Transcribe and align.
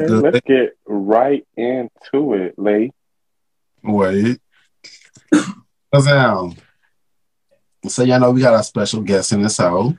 Okay, 0.00 0.06
let's 0.06 0.40
get 0.46 0.76
right 0.86 1.46
into 1.56 2.34
it, 2.34 2.58
Lay. 2.58 2.92
Wait. 3.82 4.40
Cause 5.92 6.06
um, 6.06 6.56
so 7.86 8.02
y'all 8.02 8.20
know 8.20 8.30
we 8.30 8.40
got 8.40 8.54
our 8.54 8.62
special 8.62 9.02
guest 9.02 9.32
in 9.32 9.42
this 9.42 9.58
house. 9.58 9.92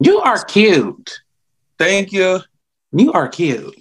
You 0.00 0.20
are 0.20 0.42
cute. 0.44 1.20
Thank 1.78 2.12
you. 2.12 2.40
You 2.92 3.12
are 3.12 3.28
cute. 3.28 3.74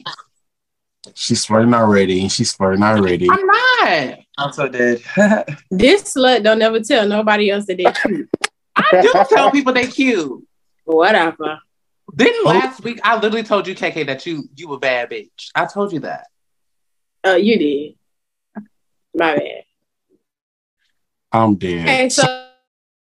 She's 1.13 1.45
flirting 1.45 1.73
already. 1.73 2.27
She's 2.27 2.53
flirting 2.53 2.83
already. 2.83 3.29
I'm 3.29 3.45
not. 3.45 4.19
I'm 4.37 4.51
so 4.51 4.67
dead. 4.67 5.01
This 5.71 6.15
slut 6.15 6.43
don't 6.43 6.61
ever 6.61 6.79
tell 6.81 7.07
nobody 7.07 7.51
else 7.51 7.65
that 7.67 7.77
they 7.77 7.85
cute. 8.01 8.29
I 8.75 9.01
do 9.01 9.13
tell 9.29 9.51
people 9.51 9.73
they 9.73 9.87
cute. 9.87 10.45
Whatever. 10.83 11.59
Didn't 12.13 12.45
Oh. 12.45 12.49
last 12.49 12.83
week 12.83 12.99
I 13.03 13.15
literally 13.15 13.43
told 13.43 13.67
you, 13.67 13.75
KK, 13.75 14.05
that 14.07 14.25
you 14.25 14.47
you 14.55 14.71
a 14.73 14.79
bad 14.79 15.09
bitch. 15.09 15.49
I 15.55 15.65
told 15.65 15.91
you 15.91 15.99
that. 16.01 16.27
Uh, 17.25 17.35
you 17.35 17.57
did. 17.57 17.95
My 19.15 19.35
bad. 19.35 19.63
I'm 21.31 21.55
dead. 21.55 21.81
Okay, 21.81 22.09
so 22.09 22.23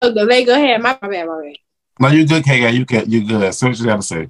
so 0.03 0.13
the 0.13 0.25
leg 0.25 0.47
go 0.47 0.55
ahead. 0.55 0.81
My, 0.83 0.99
my 1.01 1.09
bad, 1.09 1.27
my 1.27 1.41
bad. 1.43 1.57
No, 2.01 2.09
you 2.09 2.27
good, 2.27 2.45
KK. 2.45 2.75
You 2.75 2.87
can 2.87 3.11
You 3.11 3.27
good. 3.27 3.55
So 3.55 3.69
what 3.69 3.79
you 3.79 3.87
gotta 3.87 4.03
say? 4.03 4.29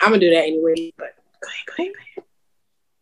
I'm 0.00 0.10
gonna 0.10 0.18
do 0.18 0.30
that 0.30 0.44
anyway. 0.44 0.92
But 0.96 1.14
go 1.40 1.48
ahead, 1.48 1.66
go 1.66 1.82
ahead. 1.82 1.92
Go 1.94 2.00
ahead. 2.00 2.26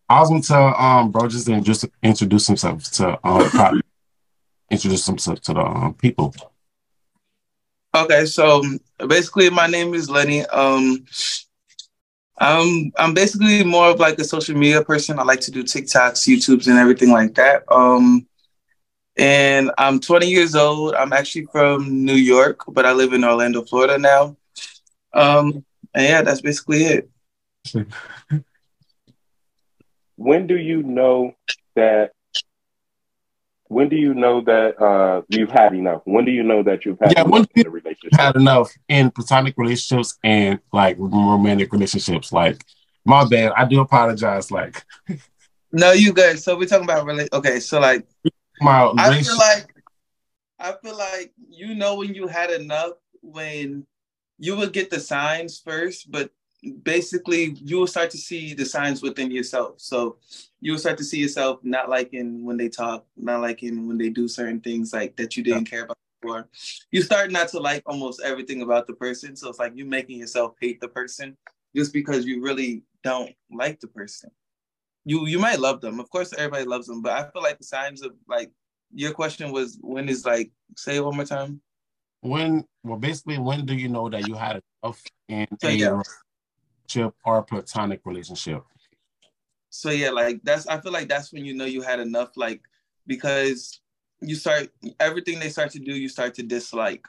I 0.08 0.20
was 0.20 0.30
gonna 0.30 0.42
tell 0.42 0.74
um 0.74 1.10
bro 1.10 1.28
just 1.28 1.46
to 1.46 1.60
just 1.60 1.84
introduce 2.02 2.46
himself 2.46 2.82
to 2.92 3.18
um 3.26 3.82
introduce 4.70 5.06
himself 5.06 5.40
to 5.42 5.54
the 5.54 5.60
um, 5.60 5.94
people. 5.94 6.34
Okay, 7.94 8.26
so 8.26 8.62
basically, 9.06 9.50
my 9.50 9.66
name 9.66 9.94
is 9.94 10.10
Lenny. 10.10 10.44
Um, 10.46 11.04
I'm 12.38 12.92
I'm 12.98 13.14
basically 13.14 13.64
more 13.64 13.90
of 13.90 13.98
like 13.98 14.18
a 14.18 14.24
social 14.24 14.56
media 14.56 14.82
person. 14.82 15.18
I 15.18 15.22
like 15.22 15.40
to 15.40 15.50
do 15.50 15.64
TikToks, 15.64 16.28
YouTubes, 16.28 16.68
and 16.68 16.78
everything 16.78 17.10
like 17.10 17.34
that. 17.34 17.64
Um, 17.72 18.26
and 19.16 19.72
I'm 19.78 19.98
20 19.98 20.28
years 20.28 20.54
old. 20.54 20.94
I'm 20.94 21.12
actually 21.12 21.46
from 21.46 22.04
New 22.04 22.14
York, 22.14 22.60
but 22.68 22.86
I 22.86 22.92
live 22.92 23.12
in 23.12 23.24
Orlando, 23.24 23.62
Florida 23.64 23.98
now. 23.98 24.36
Um, 25.12 25.64
and 25.94 26.04
yeah, 26.04 26.22
that's 26.22 26.40
basically 26.40 26.84
it. 26.84 27.10
When 30.16 30.48
do 30.48 30.56
you 30.56 30.82
know 30.82 31.34
that? 31.76 32.10
When 33.68 33.88
do 33.88 33.96
you 33.96 34.14
know 34.14 34.40
that 34.42 34.80
uh, 34.80 35.22
you've 35.28 35.50
had 35.50 35.74
enough? 35.74 36.02
When 36.04 36.24
do 36.24 36.30
you 36.30 36.42
know 36.42 36.62
that 36.62 36.84
you've 36.84 36.98
had 37.00 37.12
Yeah, 37.12 37.20
enough 37.22 37.32
when 37.32 37.46
in 37.54 37.66
a 37.66 37.70
relationship? 37.70 38.18
Had 38.18 38.36
enough 38.36 38.72
in 38.88 39.10
platonic 39.10 39.54
relationships 39.56 40.18
and 40.24 40.58
like 40.72 40.96
romantic 40.98 41.72
relationships. 41.72 42.32
Like 42.32 42.64
my 43.04 43.26
bad. 43.28 43.52
I 43.56 43.64
do 43.66 43.80
apologize. 43.80 44.50
Like 44.50 44.84
No, 45.72 45.92
you 45.92 46.12
guys. 46.12 46.42
So 46.42 46.56
we're 46.56 46.66
talking 46.66 46.84
about 46.84 47.04
really. 47.04 47.28
Okay, 47.32 47.60
so 47.60 47.78
like 47.78 48.06
my 48.60 48.92
I 48.96 49.22
feel 49.22 49.36
like 49.36 49.74
I 50.58 50.72
feel 50.82 50.96
like 50.96 51.32
you 51.48 51.74
know 51.74 51.96
when 51.96 52.14
you 52.14 52.26
had 52.26 52.50
enough 52.50 52.92
when 53.22 53.86
you 54.38 54.56
would 54.56 54.72
get 54.72 54.90
the 54.90 55.00
signs 55.00 55.58
first, 55.58 56.10
but 56.10 56.30
basically 56.82 57.52
you 57.62 57.78
will 57.78 57.86
start 57.86 58.10
to 58.10 58.18
see 58.18 58.54
the 58.54 58.64
signs 58.64 59.02
within 59.02 59.30
yourself. 59.30 59.74
So 59.78 60.18
you 60.60 60.72
will 60.72 60.78
start 60.78 60.98
to 60.98 61.04
see 61.04 61.18
yourself 61.18 61.60
not 61.62 61.88
liking 61.88 62.44
when 62.44 62.56
they 62.56 62.68
talk, 62.68 63.06
not 63.16 63.40
liking 63.40 63.86
when 63.86 63.98
they 63.98 64.08
do 64.10 64.28
certain 64.28 64.60
things 64.60 64.92
like 64.92 65.16
that 65.16 65.36
you 65.36 65.42
didn't 65.42 65.66
care 65.66 65.84
about 65.84 65.96
before. 66.20 66.48
You 66.90 67.02
start 67.02 67.30
not 67.30 67.48
to 67.48 67.60
like 67.60 67.82
almost 67.86 68.20
everything 68.24 68.62
about 68.62 68.86
the 68.86 68.94
person. 68.94 69.36
So 69.36 69.48
it's 69.50 69.58
like 69.58 69.72
you 69.76 69.84
making 69.84 70.18
yourself 70.18 70.54
hate 70.60 70.80
the 70.80 70.88
person 70.88 71.36
just 71.76 71.92
because 71.92 72.24
you 72.26 72.42
really 72.42 72.82
don't 73.04 73.30
like 73.50 73.78
the 73.80 73.86
person. 73.88 74.30
You 75.04 75.26
you 75.26 75.38
might 75.38 75.60
love 75.60 75.80
them. 75.80 76.00
Of 76.00 76.10
course 76.10 76.32
everybody 76.32 76.64
loves 76.64 76.86
them, 76.88 77.02
but 77.02 77.12
I 77.12 77.30
feel 77.30 77.42
like 77.42 77.58
the 77.58 77.64
signs 77.64 78.02
of 78.02 78.12
like 78.28 78.50
your 78.92 79.12
question 79.12 79.52
was 79.52 79.78
when 79.80 80.08
is 80.08 80.24
like 80.24 80.50
say 80.76 80.96
it 80.96 81.04
one 81.04 81.16
more 81.16 81.24
time. 81.24 81.60
when 82.20 82.64
well 82.82 82.98
basically 82.98 83.38
when 83.38 83.64
do 83.64 83.74
you 83.74 83.88
know 83.88 84.08
that 84.08 84.26
you 84.26 84.34
had 84.34 84.60
enough 84.82 85.02
in 85.28 85.46
So, 85.60 85.68
a 85.68 85.72
yeah. 85.72 86.02
Relationship 86.88 87.14
or 87.24 87.42
platonic 87.42 88.00
relationship? 88.04 88.62
So 89.70 89.90
yeah, 89.90 90.10
like 90.10 90.40
that's 90.42 90.66
I 90.66 90.80
feel 90.80 90.92
like 90.92 91.08
that's 91.08 91.32
when 91.32 91.44
you 91.44 91.54
know 91.54 91.66
you 91.66 91.82
had 91.82 92.00
enough, 92.00 92.36
like 92.36 92.62
because 93.06 93.80
you 94.20 94.34
start 94.34 94.70
everything 94.98 95.38
they 95.38 95.50
start 95.50 95.70
to 95.72 95.78
do, 95.78 95.92
you 95.92 96.08
start 96.08 96.34
to 96.34 96.42
dislike. 96.42 97.06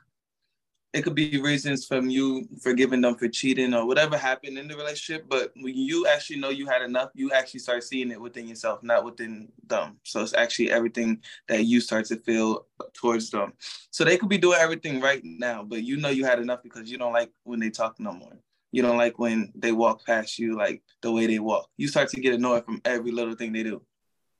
It 0.91 1.03
could 1.03 1.13
be 1.13 1.39
reasons 1.39 1.85
from 1.85 2.09
you 2.09 2.47
forgiving 2.63 3.01
them 3.01 3.13
for 3.16 3.28
cheating 3.28 3.75
or 3.75 3.85
whatever 3.85 4.18
happened 4.18 4.57
in 4.57 4.68
the 4.68 4.75
relationship, 4.75 5.29
but 5.29 5.51
when 5.56 5.78
you 5.78 6.07
actually 6.07 6.39
know 6.39 6.50
you 6.50 6.66
had 6.66 6.81
enough, 6.81 7.12
you 7.13 7.31
actually 7.31 7.59
start 7.59 7.84
seeing 7.84 8.09
it 8.09 8.19
within 8.19 8.47
yourself, 8.47 8.81
not 8.81 9.06
within 9.06 9.50
them. 9.68 9.97
So 10.03 10.22
it's 10.23 10.34
actually 10.34 10.72
everything 10.72 11.22
that 11.47 11.66
you 11.66 11.79
start 11.79 12.06
to 12.06 12.16
feel 12.16 12.66
towards 12.94 13.29
them. 13.29 13.53
So 13.91 14.03
they 14.03 14.18
could 14.18 14.29
be 14.29 14.39
doing 14.39 14.57
everything 14.59 15.00
right 15.00 15.22
now, 15.23 15.62
but 15.63 15.84
you 15.84 15.97
know 15.97 16.09
you 16.09 16.25
had 16.25 16.39
enough 16.39 16.63
because 16.63 16.89
you 16.89 16.97
don't 16.97 17.13
like 17.13 17.31
when 17.44 17.59
they 17.59 17.69
talk 17.69 18.00
no 18.00 18.12
more. 18.12 18.39
You 18.72 18.81
don't 18.81 18.97
like 18.97 19.18
when 19.18 19.52
they 19.56 19.72
walk 19.72 20.06
past 20.06 20.38
you, 20.38 20.56
like 20.56 20.84
the 21.02 21.12
way 21.12 21.25
they 21.28 21.40
walk. 21.40 21.69
You 21.78 21.88
start 21.88 22.09
to 22.09 22.19
get 22.22 22.35
annoyed 22.35 22.66
from 22.66 22.81
every 22.85 23.12
little 23.12 23.35
thing 23.35 23.52
they 23.53 23.63
do. 23.63 23.81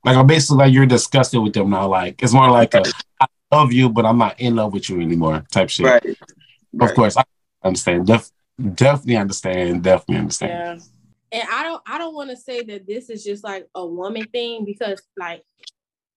Like 0.04 0.16
I'm 0.16 0.26
basically 0.26 0.58
like 0.58 0.72
you're 0.72 0.86
disgusted 0.86 1.42
with 1.42 1.52
them 1.52 1.70
now. 1.70 1.88
Like 1.88 2.22
it's 2.22 2.32
more 2.32 2.50
like 2.50 2.74
a 2.74 2.84
I 3.20 3.26
love 3.52 3.72
you, 3.72 3.88
but 3.88 4.06
I'm 4.06 4.18
not 4.18 4.40
in 4.40 4.56
love 4.56 4.72
with 4.72 4.88
you 4.88 5.00
anymore 5.00 5.44
type 5.50 5.68
shit. 5.68 5.86
Right. 5.86 6.04
Of 6.06 6.16
Right. 6.72 6.94
course, 6.94 7.16
I 7.16 7.24
understand. 7.64 8.06
Def- 8.06 8.30
definitely 8.74 9.16
understand. 9.16 9.82
Definitely 9.82 10.16
understand. 10.18 10.82
Yeah. 11.32 11.40
And 11.40 11.48
I 11.50 11.62
don't 11.64 11.82
I 11.86 11.98
don't 11.98 12.14
want 12.14 12.30
to 12.30 12.36
say 12.36 12.62
that 12.62 12.86
this 12.86 13.10
is 13.10 13.24
just 13.24 13.42
like 13.44 13.66
a 13.74 13.84
woman 13.84 14.26
thing 14.26 14.64
because 14.64 15.02
like 15.16 15.42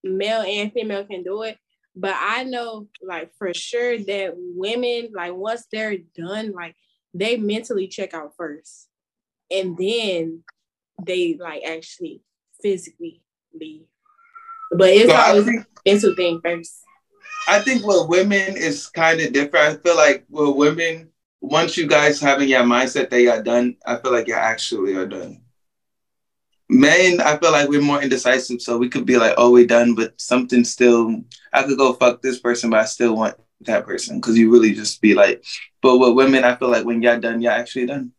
male 0.04 0.42
and 0.42 0.72
female 0.72 1.06
can 1.06 1.24
do 1.24 1.42
it. 1.42 1.58
But 1.96 2.16
I 2.18 2.44
know 2.44 2.88
like 3.02 3.32
for 3.38 3.54
sure 3.54 3.98
that 3.98 4.34
women, 4.36 5.10
like 5.14 5.34
once 5.34 5.68
they're 5.72 5.98
done, 6.16 6.52
like 6.52 6.76
they 7.14 7.38
mentally 7.38 7.88
check 7.88 8.14
out 8.14 8.34
first. 8.36 8.88
And 9.52 9.78
then 9.78 10.44
they 11.06 11.38
like 11.40 11.64
actually 11.64 12.22
physically 12.62 13.22
leave. 13.54 13.86
But 14.72 14.90
it's 14.90 15.10
So 15.10 15.16
always 15.16 15.46
think- 15.46 15.66
mental 15.86 16.16
thing 16.16 16.42
first. 16.44 16.80
I 17.48 17.60
think 17.60 17.86
with 17.86 18.08
women 18.08 18.56
is 18.56 18.88
kind 18.88 19.20
of 19.20 19.34
different. 19.34 19.78
I 19.80 19.82
feel 19.82 19.98
like 19.98 20.26
with 20.30 20.56
women, 20.56 21.10
once 21.42 21.76
you 21.76 21.88
guys 21.88 22.22
having 22.22 22.48
your 22.48 22.62
mindset 22.64 23.10
that 23.10 23.22
you're 23.22 23.44
done, 23.44 23.76
I 23.86 23.98
feel 23.98 24.14
like 24.14 24.28
you 24.28 24.34
actually 24.34 24.96
are 24.96 25.06
done. 25.06 25.42
Men, 26.70 27.20
I 27.20 27.38
feel 27.38 27.52
like 27.52 27.68
we're 27.68 27.82
more 27.82 28.02
indecisive, 28.02 28.62
so 28.62 28.78
we 28.78 28.88
could 28.88 29.06
be 29.06 29.18
like, 29.18 29.34
"Oh, 29.38 29.52
we're 29.52 29.68
done," 29.68 29.94
but 29.94 30.20
something 30.20 30.64
still. 30.64 31.22
I 31.52 31.64
could 31.64 31.78
go 31.78 31.92
fuck 31.94 32.22
this 32.22 32.40
person, 32.40 32.70
but 32.70 32.80
I 32.80 32.86
still 32.86 33.16
want 33.18 33.36
that 33.66 33.86
person 33.86 34.18
because 34.18 34.38
you 34.38 34.52
really 34.52 34.74
just 34.74 35.02
be 35.02 35.14
like. 35.14 35.44
But 35.82 35.98
with 35.98 36.16
women, 36.16 36.44
I 36.44 36.56
feel 36.56 36.70
like 36.70 36.86
when 36.86 37.02
you're 37.02 37.20
done, 37.20 37.42
you're 37.42 37.52
actually 37.52 37.88
done. 37.88 38.12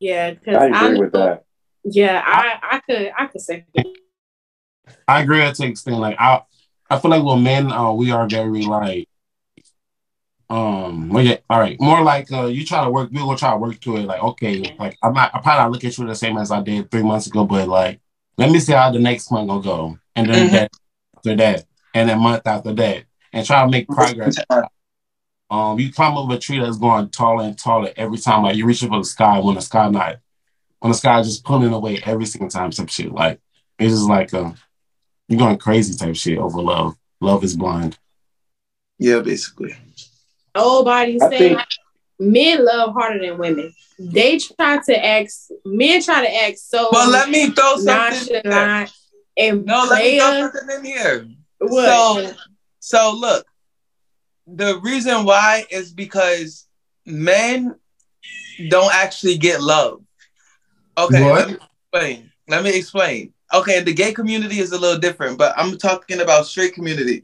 Yeah, 0.00 0.30
because 0.32 0.56
I 0.56 0.66
I, 0.66 0.86
agree 0.86 0.98
with 0.98 1.12
that. 1.12 1.44
Yeah, 1.84 2.22
I 2.24 2.58
I 2.76 2.80
could 2.80 3.12
I 3.18 3.26
could 3.26 3.40
say 3.40 3.66
I 5.08 5.22
agree 5.22 5.40
to 5.40 5.62
an 5.62 5.70
extent. 5.70 5.98
Like 5.98 6.16
I, 6.18 6.42
I 6.90 6.98
feel 6.98 7.10
like 7.10 7.22
with 7.24 7.42
men, 7.42 7.70
uh, 7.70 7.92
we 7.92 8.10
are 8.10 8.28
very 8.28 8.62
like, 8.62 9.08
um, 10.50 11.08
well, 11.08 11.24
yeah, 11.24 11.36
all 11.48 11.60
right, 11.60 11.80
more 11.80 12.02
like 12.02 12.30
uh, 12.32 12.46
you 12.46 12.64
try 12.64 12.84
to 12.84 12.90
work. 12.90 13.10
We 13.12 13.22
will 13.22 13.36
try 13.36 13.52
to 13.52 13.56
work 13.56 13.80
through 13.80 13.98
it. 13.98 14.06
Like, 14.06 14.22
okay, 14.22 14.76
like 14.78 14.96
I'm 15.02 15.14
not, 15.14 15.34
I 15.34 15.40
probably 15.40 15.62
not 15.62 15.70
look 15.72 15.84
at 15.84 15.96
you 15.98 16.06
the 16.06 16.14
same 16.14 16.36
as 16.38 16.50
I 16.50 16.60
did 16.62 16.90
three 16.90 17.02
months 17.02 17.26
ago, 17.26 17.44
but 17.44 17.68
like, 17.68 18.00
let 18.38 18.50
me 18.50 18.58
see 18.60 18.72
how 18.72 18.90
the 18.90 18.98
next 18.98 19.30
month 19.30 19.48
gonna 19.48 19.62
go, 19.62 19.98
and 20.16 20.28
then 20.28 20.50
Mhm. 20.50 20.52
that 20.52 20.70
after 21.16 21.36
that, 21.36 21.64
and 21.94 22.10
a 22.10 22.16
month 22.16 22.46
after 22.46 22.72
that, 22.74 23.04
and 23.34 23.46
try 23.46 23.62
to 23.64 23.70
make 23.70 23.86
progress. 23.88 24.36
Um, 25.50 25.78
you 25.78 25.92
climb 25.92 26.16
up 26.16 26.28
a 26.30 26.38
tree 26.38 26.58
that's 26.58 26.78
going 26.78 27.10
taller 27.10 27.44
and 27.44 27.56
taller 27.56 27.92
every 27.96 28.16
time. 28.16 28.42
Like 28.42 28.56
you 28.56 28.64
reaching 28.66 28.88
for 28.88 28.98
the 28.98 29.04
sky 29.04 29.38
when 29.38 29.54
the 29.54 29.60
sky 29.60 29.88
not, 29.90 30.16
when 30.80 30.90
the 30.90 30.96
sky 30.96 31.22
just 31.22 31.44
pulling 31.44 31.72
away 31.72 32.00
every 32.04 32.24
single 32.24 32.48
time. 32.48 32.72
Some 32.72 32.86
shit 32.86 33.12
like 33.12 33.38
it's 33.78 33.92
just 33.92 34.08
like 34.08 34.32
uh, 34.34 34.52
you're 35.28 35.38
going 35.38 35.58
crazy 35.58 35.96
type 35.96 36.16
shit 36.16 36.38
over 36.38 36.60
love. 36.60 36.96
Love 37.20 37.44
is 37.44 37.54
blind. 37.56 37.98
Yeah, 38.98 39.20
basically. 39.20 39.76
old 40.56 40.86
body 40.86 41.20
I 41.22 41.28
say 41.28 41.38
think- 41.38 41.60
men 42.18 42.64
love 42.64 42.94
harder 42.94 43.20
than 43.20 43.38
women. 43.38 43.72
They 43.98 44.38
try 44.38 44.78
to 44.86 45.04
act 45.06 45.32
men 45.64 46.02
try 46.02 46.26
to 46.26 46.34
act 46.46 46.58
so 46.58 46.88
But 46.90 47.10
let 47.10 47.28
me 47.28 47.50
throw 47.50 47.76
something. 47.76 48.34
in 48.36 48.40
there. 48.44 48.52
nonchalant 48.52 48.92
and 49.36 49.64
No, 49.66 49.86
let 49.90 50.02
me 50.02 50.18
throw 50.18 50.50
something 50.50 50.76
in 50.78 50.84
here. 50.84 51.28
What? 51.58 51.84
So, 52.32 52.34
so 52.84 53.16
look, 53.18 53.46
the 54.46 54.78
reason 54.82 55.24
why 55.24 55.64
is 55.70 55.90
because 55.90 56.68
men 57.06 57.74
don't 58.68 58.94
actually 58.94 59.38
get 59.38 59.62
love. 59.62 60.02
Okay, 60.98 61.22
What? 61.24 61.34
let 61.34 61.48
me 61.48 61.54
explain. 61.54 62.30
Let 62.46 62.62
me 62.62 62.76
explain. 62.76 63.32
Okay, 63.54 63.80
the 63.80 63.94
gay 63.94 64.12
community 64.12 64.58
is 64.58 64.72
a 64.72 64.78
little 64.78 64.98
different, 65.00 65.38
but 65.38 65.54
I'm 65.56 65.78
talking 65.78 66.20
about 66.20 66.44
straight 66.44 66.74
community. 66.74 67.22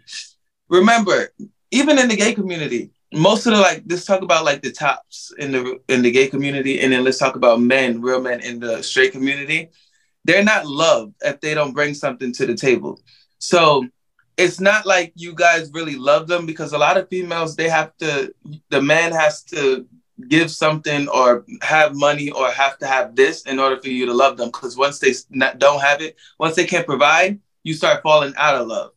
Remember, 0.71 1.29
even 1.71 1.99
in 1.99 2.09
the 2.09 2.17
gay 2.17 2.33
community, 2.33 2.91
most 3.13 3.45
of 3.47 3.53
the 3.53 3.61
like 3.61 3.83
let's 3.87 4.07
talk 4.07 4.23
about 4.23 4.47
like 4.47 4.63
the 4.63 4.73
tops 4.73 5.31
in 5.39 5.53
the 5.53 5.79
in 5.89 6.01
the 6.01 6.11
gay 6.11 6.29
community 6.29 6.81
and 6.81 6.91
then 6.91 7.05
let's 7.05 7.19
talk 7.19 7.37
about 7.37 7.61
men 7.61 8.01
real 8.01 8.23
men 8.23 8.41
in 8.41 8.61
the 8.61 8.83
straight 8.83 9.13
community 9.13 9.69
they're 10.25 10.45
not 10.45 10.65
loved 10.65 11.15
if 11.23 11.41
they 11.41 11.53
don't 11.53 11.73
bring 11.73 11.93
something 11.93 12.33
to 12.33 12.47
the 12.47 12.55
table 12.55 13.01
so 13.39 13.85
it's 14.37 14.61
not 14.61 14.87
like 14.87 15.13
you 15.17 15.35
guys 15.35 15.71
really 15.73 15.97
love 15.97 16.27
them 16.27 16.47
because 16.47 16.73
a 16.73 16.79
lot 16.79 16.97
of 16.97 17.09
females 17.09 17.57
they 17.57 17.69
have 17.69 17.97
to 17.99 18.33
the 18.71 18.81
man 18.83 19.13
has 19.13 19.43
to 19.45 19.87
give 20.29 20.51
something 20.51 21.09
or 21.09 21.45
have 21.63 21.95
money 21.95 22.31
or 22.31 22.51
have 22.51 22.79
to 22.79 22.87
have 22.87 23.17
this 23.17 23.43
in 23.43 23.59
order 23.59 23.81
for 23.81 23.89
you 23.89 24.07
to 24.07 24.13
love 24.15 24.37
them. 24.37 24.49
Because 24.49 24.77
once 24.77 24.99
they 24.99 25.13
not, 25.31 25.59
don't 25.59 25.81
have 25.81 26.01
it 26.01 26.17
once 26.39 26.57
they 26.57 26.67
can't 26.67 26.87
provide 26.87 27.39
you 27.63 27.75
start 27.75 28.03
falling 28.03 28.35
out 28.37 28.57
of 28.57 28.67
love. 28.67 28.93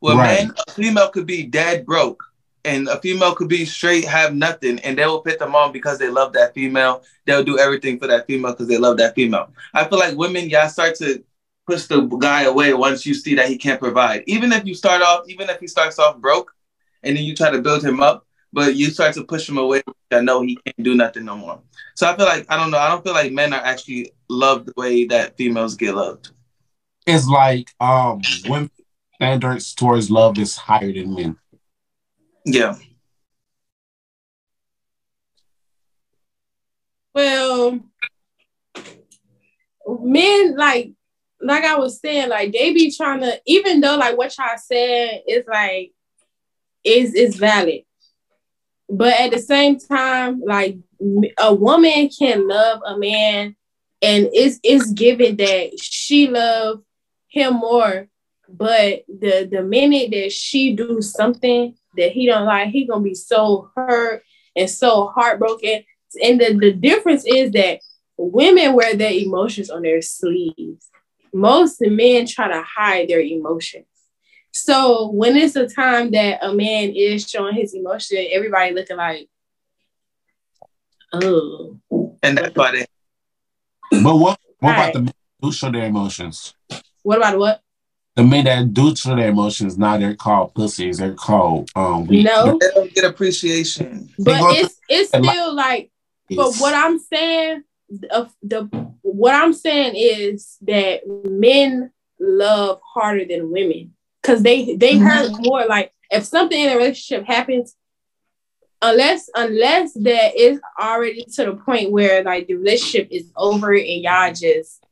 Well 0.00 0.16
Right. 0.16 0.46
man 0.46 0.52
a 0.68 0.72
female 0.72 1.08
could 1.10 1.26
be 1.26 1.44
dead 1.44 1.86
broke 1.86 2.22
and 2.64 2.88
a 2.88 3.00
female 3.00 3.34
could 3.34 3.48
be 3.48 3.64
straight 3.64 4.04
have 4.04 4.34
nothing 4.34 4.78
and 4.80 4.98
they 4.98 5.06
will 5.06 5.20
put 5.20 5.38
them 5.38 5.54
on 5.54 5.72
because 5.72 5.98
they 5.98 6.08
love 6.10 6.32
that 6.34 6.54
female. 6.54 7.02
They'll 7.26 7.44
do 7.44 7.58
everything 7.58 7.98
for 7.98 8.06
that 8.08 8.26
female 8.26 8.52
because 8.52 8.68
they 8.68 8.78
love 8.78 8.98
that 8.98 9.14
female. 9.14 9.52
I 9.74 9.84
feel 9.84 9.98
like 9.98 10.16
women 10.16 10.48
y'all 10.50 10.68
start 10.68 10.96
to 10.96 11.22
push 11.68 11.84
the 11.84 12.00
guy 12.06 12.44
away 12.44 12.72
once 12.72 13.04
you 13.04 13.12
see 13.12 13.34
that 13.34 13.46
he 13.46 13.58
can't 13.58 13.78
provide. 13.78 14.24
Even 14.26 14.52
if 14.52 14.64
you 14.64 14.74
start 14.74 15.02
off 15.02 15.28
even 15.28 15.50
if 15.50 15.60
he 15.60 15.66
starts 15.66 15.98
off 15.98 16.16
broke 16.16 16.50
and 17.02 17.14
then 17.14 17.24
you 17.24 17.34
try 17.34 17.50
to 17.50 17.60
build 17.60 17.84
him 17.84 18.00
up 18.00 18.26
but 18.54 18.74
you 18.74 18.86
start 18.86 19.12
to 19.14 19.22
push 19.22 19.46
him 19.46 19.58
away 19.58 19.82
i 20.10 20.20
know 20.22 20.40
he 20.40 20.56
can't 20.64 20.82
do 20.82 20.94
nothing 20.94 21.26
no 21.26 21.36
more. 21.36 21.60
So 21.94 22.08
i 22.08 22.16
feel 22.16 22.24
like 22.24 22.46
i 22.48 22.56
don't 22.56 22.70
know 22.70 22.78
i 22.78 22.88
don't 22.88 23.04
feel 23.04 23.12
like 23.12 23.32
men 23.32 23.52
are 23.52 23.60
actually 23.60 24.12
loved 24.30 24.68
the 24.68 24.72
way 24.78 25.04
that 25.08 25.36
females 25.36 25.74
get 25.76 25.94
loved. 25.94 26.30
It's 27.06 27.26
like 27.26 27.68
um 27.80 28.22
women 28.48 28.70
standards 29.16 29.74
towards 29.74 30.10
love 30.10 30.38
is 30.38 30.56
higher 30.56 30.90
than 30.90 31.14
men. 31.14 31.36
yeah. 32.46 32.76
Well, 37.14 37.80
men 39.86 40.56
like 40.56 40.92
like 41.40 41.64
I 41.64 41.76
was 41.78 42.00
saying, 42.00 42.28
like 42.28 42.52
they 42.52 42.72
be 42.72 42.92
trying 42.94 43.20
to, 43.20 43.40
even 43.46 43.80
though 43.80 43.96
like 43.96 44.16
what 44.16 44.36
y'all 44.36 44.48
said 44.56 45.22
is 45.26 45.44
like 45.46 45.92
is 46.84 47.14
is 47.14 47.36
valid, 47.36 47.82
but 48.88 49.18
at 49.20 49.30
the 49.30 49.38
same 49.38 49.78
time, 49.78 50.40
like 50.44 50.78
a 51.38 51.54
woman 51.54 52.08
can 52.08 52.48
love 52.48 52.80
a 52.84 52.98
man, 52.98 53.56
and 54.02 54.28
it's 54.32 54.58
it's 54.62 54.90
given 54.92 55.36
that 55.36 55.78
she 55.80 56.28
love 56.28 56.82
him 57.28 57.54
more, 57.54 58.08
but 58.48 59.04
the 59.08 59.48
the 59.50 59.62
minute 59.62 60.10
that 60.10 60.32
she 60.32 60.74
do 60.74 61.00
something 61.02 61.74
that 61.96 62.12
he 62.12 62.26
don't 62.26 62.46
like, 62.46 62.68
he 62.68 62.86
gonna 62.86 63.02
be 63.02 63.14
so 63.14 63.70
hurt 63.76 64.22
and 64.56 64.68
so 64.68 65.08
heartbroken. 65.08 65.84
And 66.22 66.40
the, 66.40 66.54
the 66.54 66.72
difference 66.72 67.24
is 67.26 67.50
that 67.52 67.80
women 68.16 68.72
wear 68.72 68.96
their 68.96 69.12
emotions 69.12 69.70
on 69.70 69.82
their 69.82 70.00
sleeves. 70.00 70.88
Most 71.38 71.80
men 71.80 72.26
try 72.26 72.48
to 72.48 72.62
hide 72.62 73.08
their 73.08 73.20
emotions. 73.20 73.86
So 74.50 75.10
when 75.10 75.36
it's 75.36 75.54
a 75.56 75.68
time 75.68 76.10
that 76.12 76.40
a 76.42 76.52
man 76.52 76.92
is 76.96 77.28
showing 77.28 77.54
his 77.54 77.74
emotion, 77.74 78.26
everybody 78.32 78.74
looking 78.74 78.96
like, 78.96 79.28
oh, 81.12 81.78
and 82.22 82.38
that's 82.38 82.56
why 82.56 82.72
they 82.72 82.86
But 84.02 84.16
what 84.16 84.38
what 84.60 84.70
Right. 84.70 84.74
about 84.90 84.92
the 84.94 85.00
men 85.02 85.14
who 85.40 85.52
show 85.52 85.70
their 85.70 85.84
emotions? 85.86 86.54
what 87.02 87.18
about 87.18 87.38
what? 87.38 87.62
The 88.16 88.24
men 88.24 88.44
that 88.46 88.74
do 88.74 88.96
show 88.96 89.14
their 89.14 89.28
emotions 89.28 89.78
now 89.78 89.96
they're 89.96 90.16
called 90.16 90.52
pussies. 90.54 90.98
They're 90.98 91.14
called 91.14 91.70
um 91.76 92.06
weak. 92.08 92.24
No, 92.24 92.58
they 92.60 92.70
don't 92.74 92.92
get 92.92 93.04
appreciation 93.04 94.10
but 94.18 94.40
it's 94.56 94.80
it's 94.88 95.12
and 95.12 95.24
like- 95.24 95.34
still 95.36 95.54
like 95.54 95.90
But 96.34 96.54
what 96.56 96.74
I'm 96.74 96.98
saying, 96.98 97.62
of 98.10 98.34
the 98.42 98.68
what 99.14 99.34
I'm 99.34 99.52
saying 99.52 99.94
is 99.96 100.56
that 100.62 101.00
men 101.06 101.90
love 102.20 102.80
harder 102.84 103.24
than 103.24 103.50
women 103.50 103.94
because 104.22 104.42
they 104.42 104.76
they 104.76 104.94
mm-hmm. 104.94 105.06
hurt 105.06 105.30
more. 105.38 105.66
Like 105.66 105.92
if 106.10 106.24
something 106.24 106.58
in 106.58 106.72
a 106.72 106.76
relationship 106.76 107.26
happens, 107.26 107.74
unless 108.82 109.28
unless 109.34 109.94
that 109.94 110.36
is 110.36 110.60
already 110.80 111.24
to 111.34 111.44
the 111.46 111.54
point 111.54 111.90
where 111.90 112.22
like 112.22 112.46
the 112.46 112.54
relationship 112.54 113.08
is 113.10 113.30
over 113.36 113.72
and 113.74 114.02
y'all 114.02 114.32
just 114.32 114.84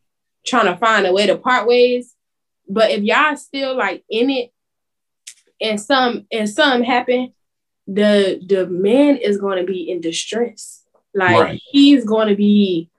trying 0.46 0.66
to 0.66 0.76
find 0.76 1.06
a 1.06 1.12
way 1.12 1.26
to 1.26 1.36
part 1.36 1.66
ways. 1.66 2.14
But 2.68 2.90
if 2.90 3.02
y'all 3.02 3.36
still 3.36 3.76
like 3.76 4.04
in 4.08 4.30
it, 4.30 4.52
and 5.60 5.80
some 5.80 6.26
and 6.32 6.48
some 6.48 6.82
happen, 6.82 7.32
the 7.86 8.40
the 8.46 8.66
man 8.66 9.16
is 9.16 9.38
going 9.38 9.58
to 9.58 9.70
be 9.70 9.90
in 9.90 10.00
distress. 10.00 10.84
Like 11.14 11.40
Right. 11.40 11.62
he's 11.70 12.04
going 12.04 12.28
to 12.28 12.36
be 12.36 12.90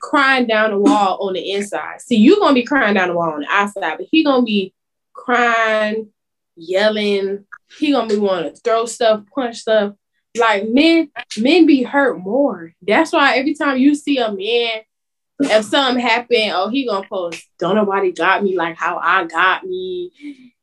crying 0.00 0.46
down 0.46 0.70
the 0.70 0.78
wall 0.78 1.18
on 1.20 1.34
the 1.34 1.52
inside. 1.52 2.00
See, 2.00 2.16
you're 2.16 2.38
gonna 2.38 2.54
be 2.54 2.64
crying 2.64 2.94
down 2.94 3.08
the 3.08 3.14
wall 3.14 3.32
on 3.32 3.40
the 3.40 3.48
outside, 3.48 3.98
but 3.98 4.06
he 4.10 4.24
gonna 4.24 4.44
be 4.44 4.74
crying, 5.12 6.10
yelling. 6.56 7.44
He 7.78 7.92
gonna 7.92 8.08
be 8.08 8.16
wanting 8.16 8.54
to 8.54 8.60
throw 8.60 8.86
stuff, 8.86 9.22
punch 9.34 9.58
stuff. 9.58 9.94
Like 10.36 10.68
men, 10.68 11.10
men 11.38 11.66
be 11.66 11.82
hurt 11.82 12.18
more. 12.18 12.72
That's 12.82 13.12
why 13.12 13.36
every 13.36 13.54
time 13.54 13.78
you 13.78 13.94
see 13.94 14.18
a 14.18 14.30
man, 14.30 14.82
if 15.40 15.64
something 15.64 16.04
happen, 16.04 16.50
oh, 16.52 16.68
he 16.68 16.86
gonna 16.86 17.06
post, 17.08 17.48
don't 17.58 17.76
nobody 17.76 18.12
got 18.12 18.42
me 18.42 18.56
like 18.56 18.76
how 18.76 18.98
I 18.98 19.24
got 19.24 19.64
me, 19.64 20.10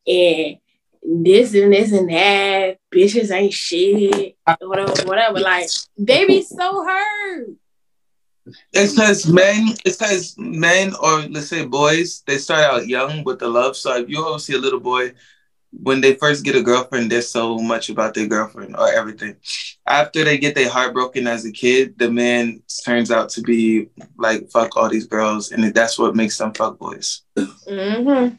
and 0.07 0.57
this 1.01 1.53
and 1.53 1.71
this 1.71 1.91
and 1.91 2.09
that, 2.09 2.77
bitches 2.93 3.31
ain't 3.31 3.53
shit, 3.53 4.35
whatever, 4.59 4.93
whatever. 5.05 5.39
Like 5.39 5.69
they 5.97 6.25
be 6.25 6.41
so 6.41 6.83
hurt. 6.83 7.47
It's 8.73 8.93
because 8.93 9.27
men, 9.27 9.75
it's 9.85 9.97
because 9.97 10.35
men 10.37 10.93
or 11.01 11.21
let's 11.21 11.47
say 11.47 11.65
boys, 11.65 12.21
they 12.27 12.37
start 12.37 12.63
out 12.63 12.87
young 12.87 13.23
with 13.23 13.39
the 13.39 13.47
love. 13.47 13.75
So 13.75 13.95
if 13.97 14.09
you 14.09 14.23
always 14.23 14.43
see 14.43 14.53
a 14.53 14.59
little 14.59 14.79
boy, 14.79 15.13
when 15.71 16.01
they 16.01 16.13
first 16.15 16.45
get 16.45 16.55
a 16.55 16.61
girlfriend, 16.61 17.11
they're 17.11 17.21
so 17.21 17.57
much 17.57 17.89
about 17.89 18.13
their 18.13 18.27
girlfriend 18.27 18.75
or 18.75 18.91
everything. 18.91 19.35
After 19.85 20.23
they 20.23 20.37
get 20.37 20.55
their 20.55 20.69
heart 20.69 20.93
broken 20.93 21.27
as 21.27 21.45
a 21.45 21.51
kid, 21.51 21.97
the 21.97 22.09
man 22.09 22.61
turns 22.83 23.11
out 23.11 23.29
to 23.29 23.41
be 23.41 23.89
like 24.17 24.49
fuck 24.49 24.77
all 24.77 24.89
these 24.89 25.07
girls, 25.07 25.51
and 25.51 25.63
that's 25.73 25.99
what 25.99 26.15
makes 26.15 26.37
them 26.37 26.53
fuck 26.53 26.79
boys. 26.79 27.21
Mm-hmm. 27.37 28.35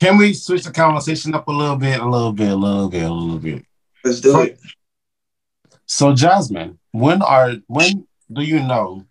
Can 0.00 0.16
we 0.16 0.32
switch 0.32 0.64
the 0.64 0.70
conversation 0.70 1.34
up 1.34 1.46
a 1.48 1.52
little 1.52 1.76
bit, 1.76 2.00
a 2.00 2.08
little 2.08 2.32
bit, 2.32 2.50
a 2.50 2.54
little 2.54 2.88
bit, 2.88 3.02
a 3.02 3.12
little 3.12 3.38
bit? 3.38 3.64
Let's 4.02 4.20
do 4.20 4.40
it. 4.40 4.58
So 5.84 6.14
Jasmine, 6.14 6.78
when 6.92 7.20
are 7.20 7.54
when 7.66 8.06
do 8.32 8.42
you 8.42 8.60
know 8.60 9.04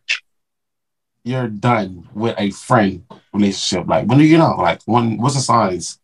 you're 1.30 1.48
done 1.48 2.10
with 2.14 2.36
a 2.38 2.52
friend 2.52 3.06
relationship? 3.34 3.88
Like 3.88 4.08
when 4.08 4.18
do 4.18 4.26
you 4.26 4.38
know? 4.38 4.56
Like 4.56 4.82
when 4.86 5.18
what's 5.18 5.36
the 5.36 5.42
signs? 5.42 6.00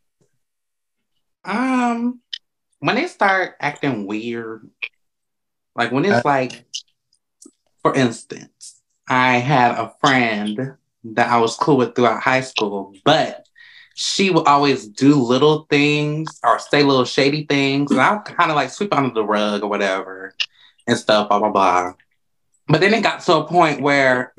Um, 1.44 2.22
when 2.80 2.96
they 2.96 3.08
start 3.08 3.56
acting 3.60 4.06
weird, 4.06 4.70
like 5.76 5.92
when 5.92 6.06
it's 6.06 6.26
like, 6.26 6.66
for 7.82 7.94
instance, 7.94 8.82
I 9.08 9.38
had 9.38 9.72
a 9.72 9.94
friend 10.00 10.76
that 11.04 11.30
I 11.30 11.38
was 11.38 11.56
cool 11.56 11.78
with 11.78 11.96
throughout 11.96 12.22
high 12.22 12.42
school, 12.42 12.96
but 13.04 13.46
she 13.96 14.30
would 14.30 14.48
always 14.48 14.88
do 14.88 15.16
little 15.16 15.68
things 15.70 16.40
or 16.44 16.60
say 16.60 16.84
little 16.84 17.06
shady 17.06 17.46
things, 17.46 17.92
and 17.92 18.00
I 18.00 18.18
kind 18.20 18.52
of 18.52 18.56
like 18.56 18.70
sweep 18.70 18.94
under 18.94 19.14
the 19.14 19.24
rug 19.24 19.64
or 19.64 19.70
whatever 19.70 20.34
and 20.88 20.98
stuff, 20.98 21.30
blah 21.30 21.40
blah 21.40 21.52
blah. 21.52 21.94
But 22.68 22.82
then 22.82 22.94
it 22.94 23.04
got 23.04 23.22
to 23.22 23.38
a 23.38 23.48
point 23.48 23.82
where 23.82 24.34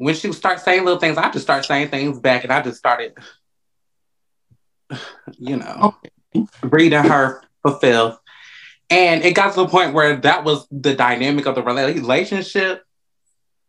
when 0.00 0.14
she 0.14 0.28
would 0.28 0.36
start 0.36 0.60
saying 0.60 0.82
little 0.84 0.98
things, 0.98 1.18
I 1.18 1.30
just 1.30 1.44
start 1.44 1.66
saying 1.66 1.88
things 1.88 2.18
back, 2.18 2.42
and 2.44 2.50
I 2.52 2.62
just 2.62 2.78
started, 2.78 3.12
you 5.38 5.56
know, 5.56 5.94
reading 6.62 7.04
her 7.04 7.42
for 7.60 7.78
filth. 7.80 8.18
And 8.88 9.22
it 9.22 9.34
got 9.34 9.52
to 9.54 9.60
the 9.60 9.68
point 9.68 9.92
where 9.92 10.16
that 10.16 10.42
was 10.44 10.66
the 10.70 10.94
dynamic 10.94 11.44
of 11.44 11.54
the 11.54 11.62
relationship. 11.62 12.82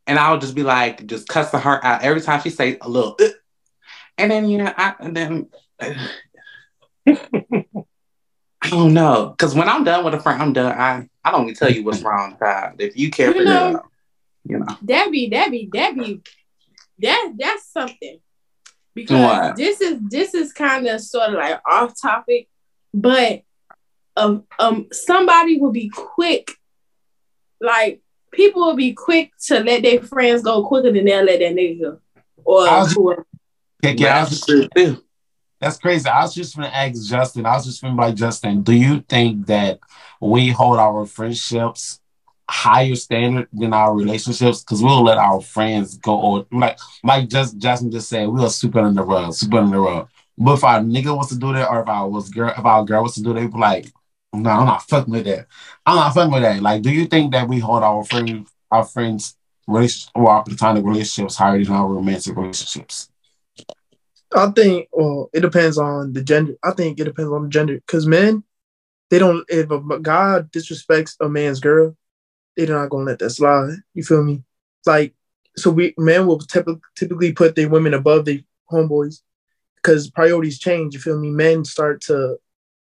And 0.07 0.17
I 0.17 0.31
would 0.31 0.39
just 0.39 0.55
be 0.55 0.63
like, 0.63 1.05
just 1.05 1.27
cussing 1.27 1.59
her 1.59 1.83
out 1.83 2.01
every 2.01 2.21
time 2.21 2.41
she 2.41 2.49
say 2.49 2.77
a 2.79 2.87
little. 2.89 3.17
"Uh." 3.19 3.27
And 4.17 4.31
then, 4.31 4.47
you 4.47 4.57
know, 4.59 4.73
I, 4.75 4.95
and 4.99 5.15
then 5.15 5.49
I 8.63 8.69
don't 8.69 8.93
know. 8.93 9.35
Because 9.37 9.53
when 9.53 9.67
I'm 9.67 9.83
done 9.83 10.05
with 10.05 10.13
a 10.13 10.19
friend, 10.19 10.41
I'm 10.41 10.53
done. 10.53 10.71
I, 10.77 11.09
I 11.25 11.31
don't 11.31 11.43
even 11.43 11.55
tell 11.55 11.71
you 11.71 11.83
what's 11.83 12.01
wrong, 12.01 12.37
child. 12.39 12.79
If 12.79 12.95
you 12.97 13.11
care 13.11 13.27
You 13.27 13.33
for 13.39 13.43
know- 13.43 13.73
them, 13.73 13.81
you 14.45 14.59
know. 14.59 14.77
that 14.83 15.11
be 15.11 15.29
that 15.29 15.51
be 15.51 15.69
that 15.73 15.95
be 15.95 16.21
that 16.99 17.33
that's 17.37 17.67
something 17.71 18.19
because 18.95 19.19
What? 19.19 19.55
this 19.55 19.81
is 19.81 19.99
this 20.09 20.33
is 20.33 20.51
kind 20.53 20.87
of 20.87 21.01
sort 21.01 21.29
of 21.29 21.35
like 21.35 21.59
off 21.69 21.93
topic 22.01 22.47
but 22.93 23.41
um 24.17 24.43
um 24.59 24.87
somebody 24.91 25.57
will 25.57 25.71
be 25.71 25.89
quick 25.89 26.51
like 27.59 28.01
people 28.31 28.61
will 28.65 28.75
be 28.75 28.93
quick 28.93 29.31
to 29.47 29.59
let 29.61 29.83
their 29.83 30.01
friends 30.01 30.41
go 30.43 30.65
quicker 30.65 30.91
than 30.91 31.05
they'll 31.05 31.23
let 31.23 31.39
that 31.39 31.53
nigga 31.55 31.79
go 31.81 31.99
or 32.43 32.67
I 32.67 32.79
was- 32.79 32.93
whoever. 32.93 33.25
Heck 33.83 33.99
yeah, 33.99 34.17
I 34.17 34.19
was 34.21 34.41
That's 34.41 34.45
just. 34.45 35.01
That's 35.59 35.77
crazy. 35.77 36.09
I 36.09 36.21
was 36.23 36.33
just 36.35 36.55
gonna 36.55 36.67
ask 36.67 37.07
Justin. 37.09 37.45
I 37.45 37.55
was 37.55 37.65
just 37.65 37.81
gonna 37.81 37.95
be 37.95 38.01
like 38.01 38.15
Justin. 38.15 38.61
Do 38.63 38.73
you 38.73 39.01
think 39.07 39.45
that 39.47 39.79
we 40.19 40.49
hold 40.49 40.77
our 40.77 41.05
friendships 41.05 41.99
higher 42.51 42.95
standard 42.95 43.47
than 43.53 43.73
our 43.73 43.95
relationships? 43.95 44.63
Because 44.63 44.83
we'll 44.83 45.03
let 45.03 45.17
our 45.17 45.41
friends 45.41 45.97
go 45.97 46.19
or 46.19 46.45
like 46.51 46.77
like 47.03 47.29
just 47.29 47.57
Justin 47.57 47.91
just 47.91 48.09
said, 48.09 48.27
we'll 48.27 48.49
super 48.49 48.85
in 48.85 48.95
the 48.95 49.03
rug, 49.03 49.33
super 49.33 49.59
in 49.59 49.71
the 49.71 49.79
rug. 49.79 50.09
But 50.37 50.53
if 50.53 50.63
our 50.63 50.79
nigga 50.79 51.15
was 51.15 51.29
to 51.29 51.37
do 51.37 51.53
that, 51.53 51.69
or 51.69 51.81
if 51.81 51.87
I 51.87 52.03
was 52.03 52.29
girl, 52.29 52.53
if 52.57 52.65
our 52.65 52.83
girl 52.85 53.03
was 53.03 53.15
to 53.15 53.23
do 53.23 53.33
that, 53.33 53.51
be 53.51 53.57
like, 53.57 53.87
no, 54.33 54.49
I'm 54.49 54.65
not 54.65 54.83
fucking 54.83 55.11
with 55.11 55.25
that. 55.25 55.47
I'm 55.85 55.95
not 55.95 56.13
fucking 56.13 56.31
with 56.31 56.43
that. 56.43 56.61
Like, 56.61 56.81
do 56.81 56.91
you 56.91 57.05
think 57.05 57.31
that 57.33 57.47
we 57.47 57.59
hold 57.59 57.83
our 57.83 58.03
friends 58.03 58.51
our 58.71 58.85
friends, 58.85 59.37
relationship 59.67 60.11
or 60.15 60.29
our 60.29 60.43
platonic 60.43 60.83
relationships 60.83 61.35
higher 61.35 61.63
than 61.63 61.73
our 61.73 61.87
romantic 61.87 62.35
relationships? 62.35 63.09
I 64.33 64.49
think, 64.51 64.87
well, 64.93 65.29
it 65.33 65.41
depends 65.41 65.77
on 65.77 66.13
the 66.13 66.23
gender. 66.23 66.55
I 66.63 66.71
think 66.71 66.99
it 66.99 67.03
depends 67.03 67.31
on 67.31 67.43
the 67.43 67.49
gender 67.49 67.75
because 67.75 68.07
men, 68.07 68.43
they 69.09 69.19
don't. 69.19 69.45
If 69.49 69.69
a 69.69 69.99
guy 69.99 70.39
disrespects 70.51 71.17
a 71.19 71.27
man's 71.27 71.59
girl, 71.59 71.97
they're 72.55 72.67
not 72.67 72.89
gonna 72.89 73.05
let 73.05 73.19
that 73.19 73.29
slide. 73.31 73.77
You 73.93 74.03
feel 74.03 74.23
me? 74.23 74.43
Like, 74.85 75.13
so 75.55 75.71
we 75.71 75.93
men 75.97 76.25
will 76.27 76.39
typically 76.39 76.81
typically 76.95 77.33
put 77.33 77.55
their 77.55 77.69
women 77.69 77.93
above 77.93 78.25
their 78.25 78.39
homeboys 78.71 79.21
because 79.75 80.09
priorities 80.09 80.59
change. 80.59 80.93
You 80.93 80.99
feel 80.99 81.19
me? 81.19 81.29
Men 81.29 81.65
start 81.65 82.01
to 82.01 82.37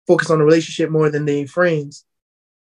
focus 0.07 0.29
on 0.29 0.39
the 0.39 0.45
relationship 0.45 0.89
more 0.89 1.09
than 1.09 1.25
they 1.25 1.45
friends. 1.45 2.05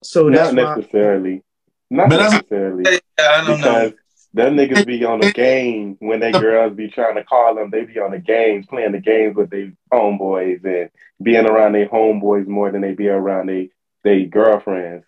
So 0.03 0.29
not 0.29 0.53
that's 0.53 0.77
necessarily. 0.77 1.43
Why, 1.89 2.07
not 2.07 2.09
necessarily. 2.09 2.83
Yeah, 2.85 2.99
I 3.19 3.47
don't 3.47 3.57
because 3.57 3.91
know. 3.91 3.97
Them 4.33 4.55
niggas 4.55 4.85
be 4.85 5.03
on 5.03 5.19
the 5.19 5.33
game 5.33 5.97
when 5.99 6.21
they 6.21 6.31
girls 6.31 6.73
be 6.73 6.87
trying 6.87 7.15
to 7.15 7.23
call 7.23 7.53
them. 7.53 7.69
They 7.69 7.83
be 7.83 7.99
on 7.99 8.11
the 8.11 8.19
games, 8.19 8.65
playing 8.65 8.93
the 8.93 9.01
games 9.01 9.35
with 9.35 9.49
their 9.49 9.73
homeboys 9.91 10.63
and 10.63 10.89
being 11.21 11.45
around 11.45 11.73
their 11.73 11.89
homeboys 11.89 12.47
more 12.47 12.71
than 12.71 12.79
they 12.79 12.93
be 12.93 13.09
around 13.09 13.47
their 13.47 13.67
they 14.03 14.23
girlfriends. 14.23 15.05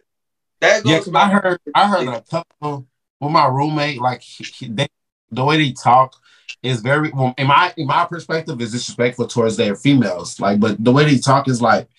That 0.63 0.84
goes 0.86 1.08
yeah, 1.08 1.20
I 1.20 1.29
heard 1.29 1.60
I 1.75 1.88
heard 1.89 2.08
a 2.08 2.22
couple 2.22 2.88
with 3.20 3.32
my 3.32 3.48
roommate. 3.48 4.00
Like 4.00 4.22
he, 4.22 4.46
he, 4.46 4.67
they, 4.70 4.88
the 5.29 5.43
way 5.43 5.58
they 5.58 5.74
talk 5.74 6.15
is 6.62 6.79
very 6.79 7.10
well, 7.10 7.34
in 7.38 7.48
my 7.48 7.74
in 7.75 7.86
my 7.86 8.05
perspective 8.05 8.62
is 8.62 8.72
disrespectful 8.72 9.27
towards 9.27 9.58
their 9.58 9.75
females. 9.75 10.39
Like, 10.39 10.62
but 10.62 10.82
the 10.82 10.93
way 10.93 11.03
they 11.03 11.17
talk 11.17 11.50
is 11.50 11.62
like, 11.62 11.89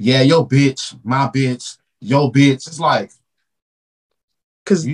yeah, 0.00 0.22
yo 0.22 0.44
bitch, 0.44 0.98
my 1.04 1.28
bitch, 1.28 1.78
yo 2.00 2.32
bitch. 2.32 2.66
It's 2.66 2.80
like, 2.80 3.12
cause 4.66 4.88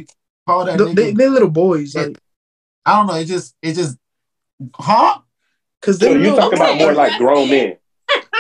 call 0.46 0.66
that 0.66 0.76
the, 0.76 0.85
they, 0.92 1.12
they're 1.12 1.30
little 1.30 1.49
boys. 1.49 1.94
Like 1.94 2.18
I 2.85 2.96
don't 2.96 3.06
know. 3.06 3.14
It 3.14 3.25
just 3.25 3.54
it 3.62 3.73
just 3.73 3.96
huh? 4.75 5.20
Because 5.80 6.00
so 6.00 6.12
you 6.12 6.37
talking 6.37 6.58
about 6.58 6.76
more 6.76 6.92
like 6.92 7.16
grown 7.16 7.49
men. 7.49 7.78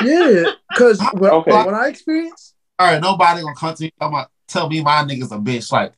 Yeah, 0.02 0.50
because 0.68 1.00
what, 1.14 1.32
okay. 1.32 1.50
what 1.50 1.72
I 1.72 1.88
experienced. 1.88 2.56
All 2.78 2.92
right, 2.92 3.00
nobody 3.00 3.40
gonna 3.40 3.54
continue 3.54 3.90
to 3.98 4.06
me 4.06 4.08
about 4.08 4.30
tell 4.46 4.68
me 4.68 4.82
my 4.82 5.02
nigga's 5.02 5.32
a 5.32 5.36
bitch. 5.36 5.70
Like, 5.72 5.92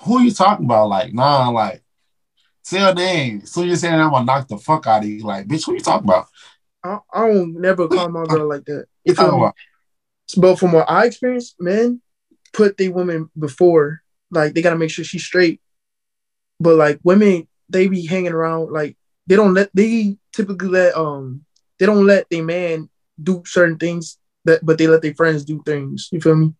who 0.00 0.18
are 0.18 0.22
you 0.22 0.32
talking 0.32 0.66
about? 0.66 0.88
Like, 0.88 1.12
nah, 1.12 1.48
like, 1.50 1.82
say 2.62 2.80
your 2.80 2.94
name. 2.94 3.46
So 3.46 3.62
you're 3.62 3.76
saying 3.76 3.94
I'm 3.94 4.10
gonna 4.10 4.24
knock 4.24 4.48
the 4.48 4.58
fuck 4.58 4.86
out 4.86 5.02
of 5.02 5.08
you. 5.08 5.22
Like, 5.22 5.46
bitch, 5.46 5.66
who 5.66 5.74
you 5.74 5.80
talking 5.80 6.08
about? 6.08 6.26
I, 6.82 6.98
I 7.12 7.28
don't 7.28 7.60
never 7.60 7.88
call 7.88 8.08
my 8.08 8.24
girl 8.24 8.48
like 8.48 8.64
that. 8.66 8.86
You 9.04 9.14
talking 9.14 9.38
about? 9.38 9.56
But 10.36 10.58
from 10.58 10.72
what 10.72 10.90
I 10.90 11.06
experienced, 11.06 11.56
men 11.60 12.00
put 12.52 12.76
the 12.76 12.88
women 12.88 13.30
before 13.38 14.02
like 14.30 14.54
they 14.54 14.62
gotta 14.62 14.76
make 14.76 14.90
sure 14.90 15.04
she's 15.04 15.24
straight. 15.24 15.60
But 16.58 16.76
like 16.76 17.00
women, 17.04 17.46
they 17.68 17.88
be 17.88 18.06
hanging 18.06 18.32
around 18.32 18.72
like 18.72 18.96
they 19.26 19.36
don't 19.36 19.54
let 19.54 19.70
they 19.74 20.16
typically 20.32 20.68
let 20.68 20.96
um 20.96 21.44
they 21.78 21.86
don't 21.86 22.06
let 22.06 22.28
their 22.30 22.44
man 22.44 22.88
do 23.22 23.42
certain 23.46 23.78
things 23.78 24.18
that 24.44 24.64
but 24.64 24.78
they 24.78 24.86
let 24.86 25.02
their 25.02 25.14
friends 25.14 25.44
do 25.44 25.62
things. 25.64 26.08
You 26.10 26.20
feel 26.20 26.36
me? 26.36 26.54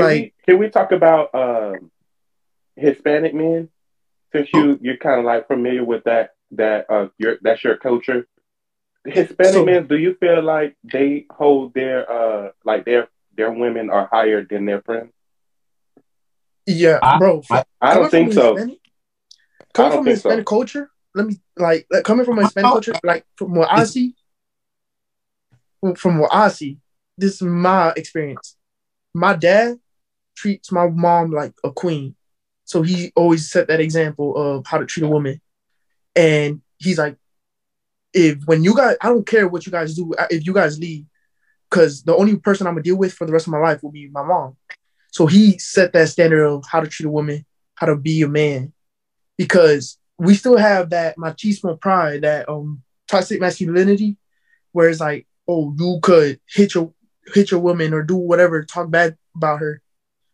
Like 0.00 0.08
can 0.08 0.22
we, 0.22 0.32
can 0.46 0.58
we 0.58 0.68
talk 0.70 0.92
about 0.92 1.34
um 1.34 1.90
Hispanic 2.76 3.34
men? 3.34 3.68
Since 4.32 4.48
you 4.54 4.78
you're 4.80 4.96
kind 4.96 5.18
of 5.18 5.24
like 5.24 5.46
familiar 5.46 5.84
with 5.84 6.04
that 6.04 6.30
that 6.52 6.90
uh 6.90 7.08
your 7.18 7.38
that's 7.42 7.62
your 7.64 7.76
culture. 7.76 8.26
Hispanic 9.04 9.52
so, 9.54 9.64
men, 9.64 9.86
do 9.86 9.96
you 9.96 10.14
feel 10.20 10.42
like 10.42 10.76
they 10.84 11.26
hold 11.30 11.74
their 11.74 12.10
uh 12.10 12.50
like 12.64 12.84
their 12.84 13.08
their 13.36 13.50
women 13.50 13.90
are 13.90 14.08
higher 14.10 14.44
than 14.44 14.66
their 14.66 14.82
friends? 14.82 15.12
Yeah, 16.66 16.98
I, 17.02 17.18
bro. 17.18 17.42
I, 17.50 17.64
I 17.80 17.94
don't 17.94 18.10
think 18.10 18.32
so. 18.32 18.54
Hispanic, 18.54 18.78
coming 19.72 19.98
from 19.98 20.06
Hispanic 20.06 20.48
so. 20.48 20.56
culture, 20.56 20.90
let 21.14 21.26
me 21.26 21.40
like, 21.56 21.86
like 21.90 22.04
coming 22.04 22.24
from 22.24 22.38
Hispanic 22.38 22.70
culture, 22.70 22.94
like 23.02 23.24
from 23.36 23.54
what 23.54 23.70
I 23.70 23.84
see, 23.84 24.14
from 25.96 26.18
what 26.18 26.32
I 26.32 26.48
see, 26.48 26.78
this 27.16 27.34
is 27.36 27.42
my 27.42 27.92
experience. 27.96 28.56
My 29.14 29.34
dad 29.34 29.78
treats 30.40 30.72
my 30.72 30.88
mom 30.88 31.32
like 31.32 31.52
a 31.64 31.70
queen, 31.70 32.14
so 32.64 32.82
he 32.82 33.12
always 33.14 33.50
set 33.50 33.68
that 33.68 33.80
example 33.80 34.36
of 34.36 34.66
how 34.66 34.78
to 34.78 34.86
treat 34.86 35.04
a 35.04 35.08
woman. 35.08 35.40
And 36.16 36.62
he's 36.78 36.98
like, 36.98 37.16
if 38.14 38.38
when 38.46 38.64
you 38.64 38.74
guys, 38.74 38.96
I 39.00 39.08
don't 39.08 39.26
care 39.26 39.46
what 39.48 39.66
you 39.66 39.72
guys 39.72 39.94
do, 39.94 40.12
if 40.30 40.46
you 40.46 40.54
guys 40.54 40.78
leave, 40.78 41.04
because 41.68 42.02
the 42.02 42.16
only 42.16 42.36
person 42.36 42.66
I'm 42.66 42.74
gonna 42.74 42.82
deal 42.82 42.96
with 42.96 43.12
for 43.12 43.26
the 43.26 43.32
rest 43.32 43.46
of 43.46 43.52
my 43.52 43.58
life 43.58 43.82
will 43.82 43.92
be 43.92 44.08
my 44.08 44.22
mom. 44.22 44.56
So 45.12 45.26
he 45.26 45.58
set 45.58 45.92
that 45.92 46.08
standard 46.08 46.44
of 46.44 46.64
how 46.70 46.80
to 46.80 46.88
treat 46.88 47.06
a 47.06 47.10
woman, 47.10 47.44
how 47.74 47.86
to 47.86 47.96
be 47.96 48.22
a 48.22 48.28
man, 48.28 48.72
because 49.36 49.98
we 50.18 50.34
still 50.34 50.56
have 50.56 50.90
that 50.90 51.16
machismo 51.16 51.80
pride, 51.80 52.22
that 52.22 52.48
um 52.48 52.82
toxic 53.08 53.40
masculinity, 53.40 54.16
where 54.72 54.88
it's 54.88 55.00
like, 55.00 55.26
oh, 55.46 55.74
you 55.78 55.98
could 56.02 56.40
hit 56.48 56.74
your 56.74 56.92
hit 57.34 57.50
your 57.50 57.60
woman 57.60 57.92
or 57.92 58.02
do 58.02 58.16
whatever, 58.16 58.64
talk 58.64 58.90
bad 58.90 59.16
about 59.36 59.60
her. 59.60 59.82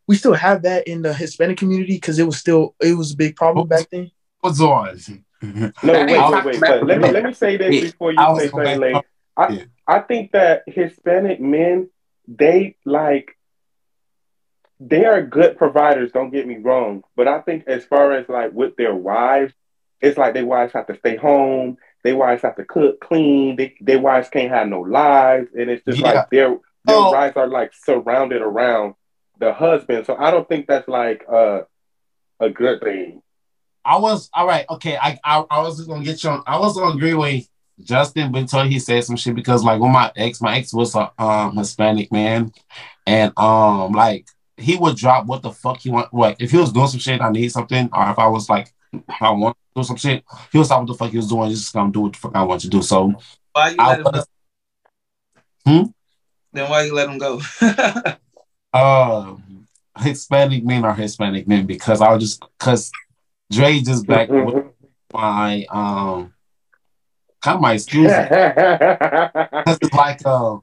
We 0.09 0.17
still 0.17 0.35
have 0.35 0.63
that 0.63 0.87
in 0.87 1.03
the 1.03 1.13
Hispanic 1.13 1.59
community 1.59 1.95
because 1.95 2.19
it 2.19 2.27
was 2.27 2.37
still 2.37 2.75
it 2.81 2.95
was 2.95 3.13
a 3.13 3.17
big 3.17 3.37
problem 3.37 3.69
back 3.69 3.89
then. 3.91 4.11
What's 4.41 4.61
on? 4.61 4.99
no, 5.43 5.73
wait, 5.83 6.09
wait, 6.09 6.45
wait. 6.45 6.61
But 6.61 6.87
let 6.87 7.01
me 7.01 7.11
let 7.11 7.25
me 7.25 7.33
say 7.33 7.57
this 7.57 7.93
before 7.93 8.13
you 8.13 8.37
say 8.39 8.49
something. 8.49 9.03
I 9.37 9.67
I 9.87 10.01
think 10.01 10.33
that 10.33 10.63
Hispanic 10.67 11.41
men 11.41 11.91
they 12.27 12.77
like 12.85 13.37
they 14.79 15.05
are 15.05 15.23
good 15.23 15.57
providers, 15.57 16.13
don't 16.13 16.31
get 16.31 16.47
me 16.47 16.57
wrong. 16.57 17.03
But 17.17 17.29
I 17.29 17.41
think 17.41 17.65
as 17.67 17.85
far 17.85 18.13
as 18.13 18.29
like 18.29 18.53
with 18.53 18.77
their 18.77 18.95
wives, 18.95 19.55
it's 20.01 20.19
like 20.19 20.35
their 20.35 20.47
wives 20.47 20.73
have 20.75 20.87
to 20.89 20.99
stay 20.99 21.17
home, 21.17 21.79
their 22.05 22.17
wives 22.17 22.43
have 22.43 22.57
to 22.57 22.65
cook, 22.65 23.01
clean, 23.01 23.57
they 23.57 23.75
their 23.81 24.01
wives 24.01 24.29
can't 24.29 24.51
have 24.51 24.69
no 24.69 24.81
lives. 24.81 25.49
And 25.59 25.71
it's 25.71 25.85
just 25.85 25.99
yeah. 25.99 26.13
like 26.13 26.31
their 26.31 26.51
their 26.85 26.97
oh. 26.97 27.13
wives 27.13 27.37
are 27.37 27.49
like 27.49 27.73
surrounded 27.75 28.43
around 28.43 28.95
the 29.39 29.53
husband. 29.53 30.07
So 30.07 30.17
I 30.17 30.31
don't 30.31 30.49
think 30.49 30.67
that's 30.67 30.89
like 30.89 31.25
uh, 31.31 31.63
a 32.41 32.51
good 32.51 32.81
thing. 32.81 33.23
I 33.85 33.99
was 33.99 34.29
all 34.35 34.47
right, 34.47 34.67
okay. 34.69 34.97
I 34.97 35.19
I, 35.25 35.45
I 35.51 35.61
was 35.63 35.77
just 35.77 35.89
gonna 35.89 36.05
get 36.05 36.23
you 36.25 36.31
on 36.31 36.43
I 36.47 36.59
was 36.59 36.77
gonna 36.77 36.97
agree 36.97 37.15
with 37.15 37.49
Justin 37.83 38.35
until 38.35 38.65
he 38.65 38.79
said 38.79 39.05
some 39.05 39.17
shit 39.17 39.35
because 39.35 39.63
like 39.63 39.81
with 39.81 39.93
my 39.93 40.11
ex, 40.17 40.41
my 40.41 40.57
ex 40.57 40.73
was 40.73 40.95
a 40.95 41.11
um 41.23 41.57
Hispanic 41.57 42.11
man, 42.11 42.53
and 43.07 43.33
um 43.39 43.93
like 43.93 44.27
he 44.57 44.77
would 44.77 44.97
drop 44.97 45.27
what 45.27 45.43
the 45.43 45.53
fuck 45.53 45.79
he 45.79 45.91
want. 45.91 46.13
Like 46.13 46.37
if 46.41 46.51
he 46.51 46.57
was 46.57 46.73
doing 46.73 46.89
some 46.89 47.01
shit, 47.01 47.21
I 47.21 47.31
need 47.31 47.53
something, 47.53 47.89
or 47.93 48.11
if 48.11 48.19
I 48.19 48.27
was 48.27 48.49
like, 48.49 48.73
I 49.21 49.31
want 49.31 49.57
to 49.57 49.81
do 49.81 49.85
some 49.87 49.97
shit, 49.97 50.25
he 50.51 50.59
was 50.59 50.67
stop 50.69 50.81
what 50.81 50.89
the 50.89 50.95
fuck 50.95 51.11
he 51.11 51.19
was 51.19 51.29
doing. 51.29 51.51
He's 51.51 51.61
Just 51.61 51.75
gonna 51.75 51.93
do 51.93 52.01
what 52.01 52.15
the 52.15 52.19
fuck 52.19 52.35
I 52.35 52.43
want 52.43 52.63
to 52.63 52.69
do. 52.69 52.83
So 52.83 53.15
why 53.53 53.71
you 53.71 53.77
let 53.77 53.99
him 53.99 54.05
go? 54.05 54.25
Hmm. 55.65 55.83
Then 56.53 56.71
why 56.71 56.83
you 56.83 56.95
let 56.95 57.09
him 57.09 57.19
go? 57.19 57.41
uh, 58.77 59.37
Hispanic 59.99 60.65
men 60.65 60.85
are 60.85 60.95
Hispanic 60.95 61.49
men 61.49 61.67
because 61.67 62.01
I 62.01 62.13
was 62.13 62.23
just 62.23 62.45
because 62.59 62.93
Dre 63.51 63.81
just 63.81 64.07
back 64.07 64.29
with 64.29 64.65
my 65.13 65.65
um 65.71 66.33
kind 67.41 67.57
of 67.57 67.61
my 67.61 67.75
excuse. 67.75 68.13
it's 69.67 69.95
like 69.95 70.21
uh 70.25 70.59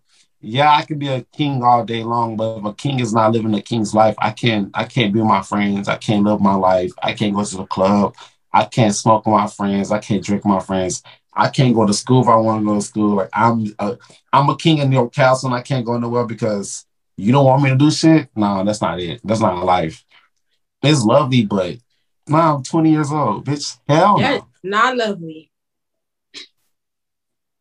yeah, 0.45 0.71
I 0.71 0.81
can 0.83 0.99
be 0.99 1.07
a 1.07 1.21
king 1.21 1.63
all 1.63 1.85
day 1.85 2.03
long, 2.03 2.35
but 2.35 2.57
if 2.57 2.65
a 2.65 2.73
king 2.73 2.99
is 2.99 3.13
not 3.13 3.31
living 3.31 3.53
a 3.55 3.61
king's 3.61 3.93
life, 3.93 4.15
I 4.17 4.31
can't 4.31 4.69
I 4.73 4.83
can't 4.83 5.13
be 5.13 5.19
with 5.19 5.29
my 5.29 5.41
friends. 5.41 5.87
I 5.87 5.97
can't 5.97 6.23
live 6.23 6.41
my 6.41 6.55
life. 6.55 6.91
I 7.01 7.13
can't 7.13 7.33
go 7.33 7.43
to 7.43 7.57
the 7.57 7.65
club. 7.65 8.15
I 8.51 8.65
can't 8.65 8.93
smoke 8.93 9.25
with 9.25 9.33
my 9.33 9.47
friends. 9.47 9.91
I 9.91 9.99
can't 9.99 10.23
drink 10.23 10.43
with 10.45 10.53
my 10.53 10.59
friends. 10.59 11.01
I 11.33 11.49
can't 11.49 11.73
go 11.73 11.87
to 11.87 11.93
school 11.93 12.21
if 12.21 12.27
I 12.27 12.35
want 12.35 12.61
to 12.61 12.65
go 12.65 12.75
to 12.75 12.81
school. 12.81 13.15
Like 13.15 13.29
I'm 13.33 13.73
a, 13.79 13.97
I'm 14.31 14.49
a 14.49 14.57
king 14.57 14.77
in 14.77 14.91
your 14.91 15.09
castle 15.09 15.47
and 15.47 15.55
I 15.55 15.61
can't 15.61 15.85
go 15.85 15.97
nowhere 15.97 16.25
because 16.25 16.85
you 17.17 17.31
don't 17.31 17.45
want 17.45 17.63
me 17.63 17.69
to 17.69 17.75
do 17.75 17.91
shit. 17.91 18.29
No, 18.35 18.63
that's 18.63 18.81
not 18.81 18.99
it. 18.99 19.21
That's 19.23 19.41
not 19.41 19.63
life. 19.63 20.03
It's 20.81 21.03
lovely, 21.03 21.45
but 21.45 21.77
now 22.27 22.57
I'm 22.57 22.63
20 22.63 22.91
years 22.91 23.11
old, 23.11 23.45
bitch. 23.45 23.77
Hell 23.87 24.19
yeah, 24.19 24.37
no. 24.37 24.47
Not 24.63 24.97
lovely. 24.97 25.51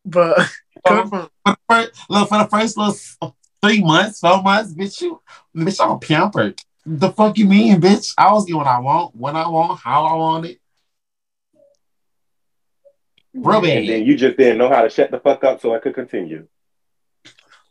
But 0.05 0.39
for, 0.87 1.07
for, 1.07 1.29
the 1.45 1.57
first, 1.69 1.91
look, 2.09 2.29
for 2.29 2.37
the 2.39 2.47
first 2.49 2.77
little 2.77 3.35
three 3.61 3.81
months, 3.81 4.19
four 4.19 4.41
months, 4.41 4.73
bitch, 4.73 5.01
you, 5.01 5.21
bitch, 5.55 5.79
I'm 5.79 5.99
pampered. 5.99 6.59
The 6.85 7.11
fuck 7.11 7.37
you 7.37 7.45
mean, 7.45 7.79
bitch? 7.79 8.13
I 8.17 8.33
was 8.33 8.45
getting 8.45 8.57
what 8.57 8.67
I 8.67 8.79
want, 8.79 9.15
when 9.15 9.35
I 9.35 9.47
want, 9.47 9.79
how 9.79 10.05
I 10.05 10.13
want 10.15 10.45
it. 10.47 10.59
Bro, 13.33 13.65
And 13.65 13.89
then 13.89 14.05
you 14.05 14.15
just 14.15 14.37
didn't 14.37 14.59
know 14.59 14.69
how 14.69 14.83
to 14.83 14.89
shut 14.89 15.09
the 15.09 15.19
fuck 15.19 15.43
up 15.43 15.59
so 15.59 15.73
I 15.73 15.79
could 15.79 15.95
continue. 15.95 16.47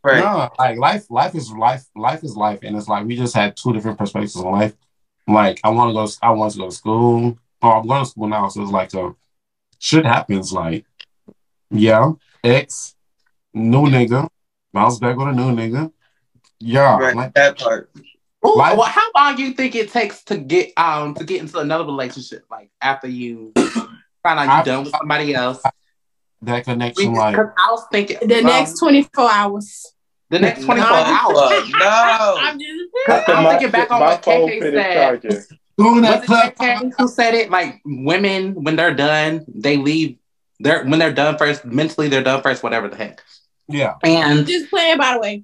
Right. 0.05 0.19
No, 0.19 0.51
like 0.59 0.79
life, 0.79 1.11
life 1.11 1.35
is 1.35 1.51
life, 1.53 1.85
life 1.95 2.25
is 2.25 2.37
life, 2.37 2.61
and 2.63 2.77
it's 2.77 2.89
like 2.89 3.07
we 3.07 3.17
just 3.17 3.35
had 3.35 3.57
two 3.57 3.73
different 3.73 3.99
perspectives 3.99 4.37
on 4.37 4.51
life. 4.51 4.75
Like 5.29 5.61
I 5.63 5.69
want 5.71 5.91
to 5.91 5.95
go, 5.95 6.09
I 6.27 6.31
want 6.33 6.53
to 6.53 6.59
go 6.59 6.67
to 6.67 6.73
school. 6.73 7.39
Oh, 7.63 7.71
I'm 7.71 7.87
going 7.87 8.05
to 8.05 8.11
school 8.11 8.27
now, 8.27 8.49
so 8.49 8.63
it's 8.63 8.73
like 8.73 8.93
a 8.95 9.15
shit 9.79 10.05
happens. 10.05 10.53
Like, 10.53 10.85
yeah, 11.71 12.13
ex, 12.43 12.97
new 13.55 13.83
nigga, 13.83 14.29
bounce 14.73 14.99
back 14.99 15.17
with 15.17 15.29
a 15.29 15.33
new 15.33 15.55
nigga. 15.55 15.93
Yeah, 16.59 16.99
right, 16.99 17.15
like, 17.15 17.35
that 17.35 17.59
part. 17.59 17.91
Ooh, 18.45 18.57
well, 18.57 18.83
how 18.83 19.09
long 19.15 19.37
do 19.37 19.45
you 19.45 19.53
think 19.53 19.77
it 19.77 19.93
takes 19.93 20.25
to 20.25 20.37
get 20.37 20.73
um 20.77 21.15
to 21.15 21.23
get 21.23 21.41
into 21.41 21.59
another 21.59 21.85
relationship? 21.85 22.45
Like 22.51 22.71
after 22.81 23.07
you 23.07 23.53
find 23.55 24.41
out 24.41 24.67
you're 24.67 24.75
done 24.75 24.85
with 24.85 24.95
somebody 24.99 25.33
else. 25.33 25.63
That 26.43 26.65
connection, 26.65 27.15
like 27.15 27.37
I 27.37 27.71
was 27.71 27.87
thinking 27.93 28.19
the 28.27 28.39
um, 28.39 28.45
next 28.45 28.79
twenty 28.79 29.09
four 29.15 29.31
hours. 29.31 29.95
The 30.29 30.41
next 30.41 30.65
twenty 30.65 30.81
four 30.81 30.91
hours. 30.91 31.71
no, 31.71 32.37
I'm 32.39 32.59
just. 32.59 33.29
I'm 33.29 33.49
thinking 33.51 33.71
back 33.71 33.91
on 33.91 34.01
what 34.01 34.23
KK 34.23 34.61
said. 34.61 35.47
Doing 35.79 36.03
that 36.03 36.25
KK 36.25 36.93
who 36.99 37.09
said 37.09 37.35
it? 37.35 37.51
Like 37.51 37.81
women, 37.85 38.55
when 38.63 38.77
they're 38.77 38.95
done, 38.95 39.45
they 39.49 39.77
leave. 39.77 40.19
They're 40.59 40.85
when 40.85 40.99
they're 40.99 41.13
done 41.13 41.39
first. 41.39 41.65
Mentally, 41.65 42.09
they're 42.09 42.25
done 42.25 42.43
first. 42.43 42.63
Whatever 42.63 42.89
the 42.89 42.97
heck. 42.97 43.23
Yeah. 43.69 43.95
And 44.03 44.47
just 44.47 44.69
playing 44.69 44.99
by 44.99 45.15
the 45.15 45.21
way. 45.21 45.43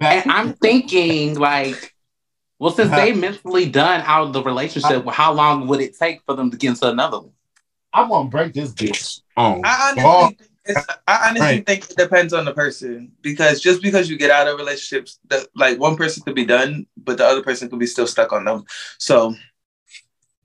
And 0.00 0.30
I'm 0.30 0.52
thinking 0.54 1.38
like 1.38 1.94
well, 2.58 2.70
since 2.70 2.90
they 2.90 3.12
mentally 3.14 3.68
done 3.68 4.02
out 4.06 4.26
of 4.26 4.32
the 4.32 4.42
relationship, 4.42 5.04
well, 5.04 5.14
how 5.14 5.32
long 5.32 5.66
would 5.68 5.80
it 5.80 5.98
take 5.98 6.20
for 6.26 6.36
them 6.36 6.50
to 6.50 6.56
get 6.56 6.68
into 6.68 6.88
another 6.88 7.18
one? 7.18 7.32
I'm 7.92 8.08
gonna 8.08 8.28
break 8.28 8.52
this 8.52 8.72
bitch. 8.72 9.21
Oh, 9.36 9.60
I 9.64 9.90
honestly, 9.90 10.04
oh. 10.04 10.30
I 11.08 11.28
honestly 11.28 11.40
right. 11.40 11.66
think 11.66 11.90
it 11.90 11.96
depends 11.96 12.32
on 12.32 12.44
the 12.44 12.52
person 12.52 13.12
because 13.20 13.60
just 13.60 13.82
because 13.82 14.08
you 14.08 14.16
get 14.16 14.30
out 14.30 14.46
of 14.46 14.58
relationships, 14.58 15.18
that 15.28 15.46
like 15.56 15.78
one 15.78 15.96
person 15.96 16.22
could 16.22 16.34
be 16.34 16.44
done, 16.44 16.86
but 16.96 17.18
the 17.18 17.26
other 17.26 17.42
person 17.42 17.68
could 17.68 17.78
be 17.78 17.86
still 17.86 18.06
stuck 18.06 18.32
on 18.32 18.44
them. 18.44 18.64
So 18.98 19.34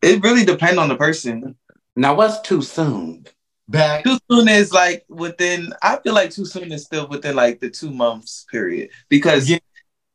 it 0.02 0.24
really 0.24 0.46
depends 0.46 0.80
on 0.80 0.90
the 0.90 0.96
person. 0.96 1.56
Now, 1.96 2.16
what's 2.16 2.42
too 2.42 2.62
soon? 2.62 3.26
Back 3.70 4.06
too 4.06 4.18
soon 4.32 4.48
is 4.48 4.72
like 4.72 5.06
within. 5.10 5.74
I 5.84 5.98
feel 5.98 6.14
like 6.14 6.32
too 6.32 6.46
soon 6.46 6.72
is 6.72 6.86
still 6.86 7.08
within 7.08 7.36
like 7.36 7.60
the 7.60 7.70
two 7.70 7.92
months 7.92 8.46
period 8.50 8.90
because 9.10 9.50
yeah 9.50 9.58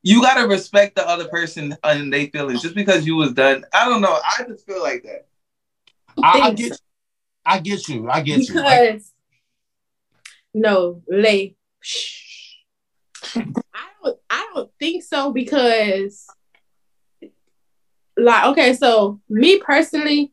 you 0.02 0.20
gotta 0.20 0.48
respect 0.48 0.96
the 0.96 1.08
other 1.08 1.28
person 1.28 1.76
and 1.84 2.12
they 2.12 2.26
feelings. 2.26 2.62
Just 2.62 2.74
because 2.74 3.06
you 3.06 3.16
was 3.16 3.32
done, 3.32 3.64
I 3.72 3.88
don't 3.88 4.00
know. 4.00 4.18
I 4.24 4.44
just 4.44 4.66
feel 4.66 4.82
like 4.82 5.04
that. 5.04 5.26
I, 6.22 6.40
I 6.40 6.52
get, 6.52 6.80
I 7.44 7.60
get 7.60 7.88
you. 7.88 8.08
I 8.08 8.22
get 8.22 8.40
you. 8.40 8.54
Because 8.54 9.12
no, 10.54 11.02
lay. 11.08 11.56
I 13.34 13.88
don't. 14.02 14.18
I 14.28 14.50
don't 14.54 14.70
think 14.78 15.02
so 15.02 15.32
because, 15.32 16.26
like, 18.16 18.44
okay, 18.46 18.74
so 18.74 19.20
me 19.28 19.58
personally, 19.58 20.32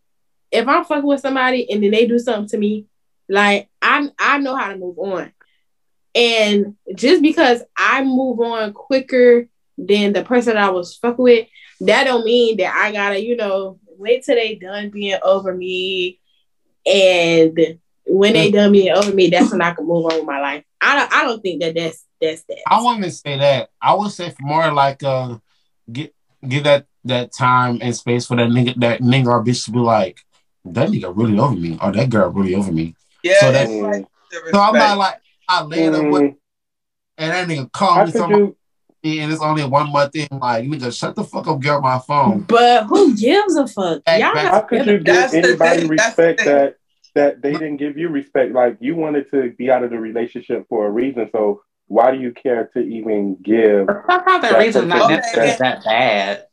if 0.52 0.68
I'm 0.68 0.84
fucking 0.84 1.06
with 1.06 1.22
somebody 1.22 1.72
and 1.72 1.84
then 1.84 1.92
they 1.92 2.08
do 2.08 2.20
something 2.20 2.50
to 2.50 2.58
me, 2.58 2.86
like 3.28 3.70
I 3.82 4.10
I 4.20 4.40
know 4.40 4.56
how 4.56 4.72
to 4.72 4.78
move 4.78 4.98
on. 5.00 5.32
And 6.16 6.76
just 6.96 7.22
because 7.22 7.62
I 7.78 8.04
move 8.04 8.40
on 8.40 8.74
quicker 8.74 9.48
than 9.78 10.12
the 10.12 10.24
person 10.24 10.58
I 10.58 10.70
was 10.72 10.98
fucking 10.98 11.24
with, 11.24 11.48
that 11.82 12.06
don't 12.06 12.26
mean 12.26 12.58
that 12.58 12.74
I 12.76 12.92
gotta, 12.92 13.24
you 13.24 13.36
know, 13.38 13.80
wait 13.98 14.24
till 14.24 14.36
they 14.36 14.56
done 14.56 14.90
being 14.90 15.20
over 15.24 15.54
me. 15.56 16.20
And 16.90 17.80
when 18.06 18.34
they 18.34 18.52
done 18.52 18.72
being 18.72 18.92
over 18.92 19.14
me, 19.14 19.30
that's 19.30 19.52
when 19.52 19.62
I 19.62 19.74
can 19.74 19.86
move 19.86 20.06
on 20.06 20.18
with 20.18 20.26
my 20.26 20.40
life. 20.40 20.64
I 20.82 20.96
don't 20.96 21.14
I 21.14 21.24
don't 21.24 21.42
think 21.42 21.62
that 21.62 21.76
that's 21.76 22.06
that's 22.20 22.44
that. 22.44 22.60
I 22.68 22.82
wouldn't 22.82 23.14
say 23.14 23.38
that. 23.38 23.70
I 23.82 23.94
would 23.94 24.12
say 24.12 24.34
more 24.40 24.72
like 24.72 25.04
uh 25.04 25.38
get 25.92 26.14
give 26.48 26.64
that 26.64 26.86
that 27.06 27.32
time 27.34 27.80
and 27.82 27.96
space 27.96 28.26
for 28.26 28.36
that 28.38 28.50
nigga 28.50 28.76
that 28.80 29.02
nigga 29.02 29.28
or 29.28 29.44
bitch 29.44 29.66
to 29.66 29.72
be 29.72 29.80
like, 29.80 30.20
that 30.66 30.90
nigga 30.90 31.16
really 31.16 31.38
over 31.40 31.56
me 31.56 31.78
or 31.82 31.92
that 31.92 32.10
girl 32.10 32.30
really 32.30 32.56
over 32.56 32.72
me. 32.72 32.96
Yeah. 33.24 33.40
So 33.40 33.52
that's 33.52 33.72
like, 33.72 34.06
so 34.52 34.60
I'm 34.60 34.74
not 34.74 34.98
like 34.98 35.22
I 35.48 35.64
land 35.64 35.96
mm. 35.96 36.06
up 36.06 36.14
with 36.14 36.36
and 37.18 37.32
that 37.32 37.48
nigga 37.48 37.72
call 37.72 38.06
me 38.06 38.12
something 38.12 38.56
and 39.02 39.32
it's 39.32 39.42
only 39.42 39.64
one 39.64 39.92
month 39.92 40.14
thing. 40.14 40.28
Like, 40.32 40.66
you 40.66 40.72
nigga, 40.72 40.98
shut 40.98 41.16
the 41.16 41.24
fuck 41.24 41.48
up, 41.48 41.62
get 41.62 41.80
my 41.82 42.00
phone. 42.00 42.42
But 42.42 42.86
who 42.86 43.16
gives 43.16 43.56
a 43.56 43.66
fuck? 43.68 44.02
Y'all 44.08 44.36
how 44.36 44.62
could 44.62 44.86
you 44.86 45.00
give 45.00 45.34
anybody 45.34 45.88
respect 45.88 46.44
that 46.44 46.79
that 47.16 47.42
they 47.42 47.54
didn't 47.54 47.78
give 47.78 47.98
you 47.98 48.10
respect? 48.10 48.54
Like, 48.54 48.78
you 48.80 48.96
wanted 48.96 49.30
to 49.32 49.52
be 49.52 49.72
out 49.72 49.84
of 49.84 49.90
the 49.90 50.00
relationship 50.00 50.68
for 50.70 50.88
a 50.88 50.90
reason, 50.90 51.30
so 51.32 51.64
why 51.88 52.12
do 52.12 52.20
you 52.20 52.32
care 52.32 52.70
to 52.74 52.80
even 52.80 53.36
give? 53.42 53.88
How 54.08 54.40
that 54.40 54.60
reason 54.60 54.88
not 54.88 55.10
necessarily 55.10 55.56
that 55.58 55.84
bad. 55.84 56.46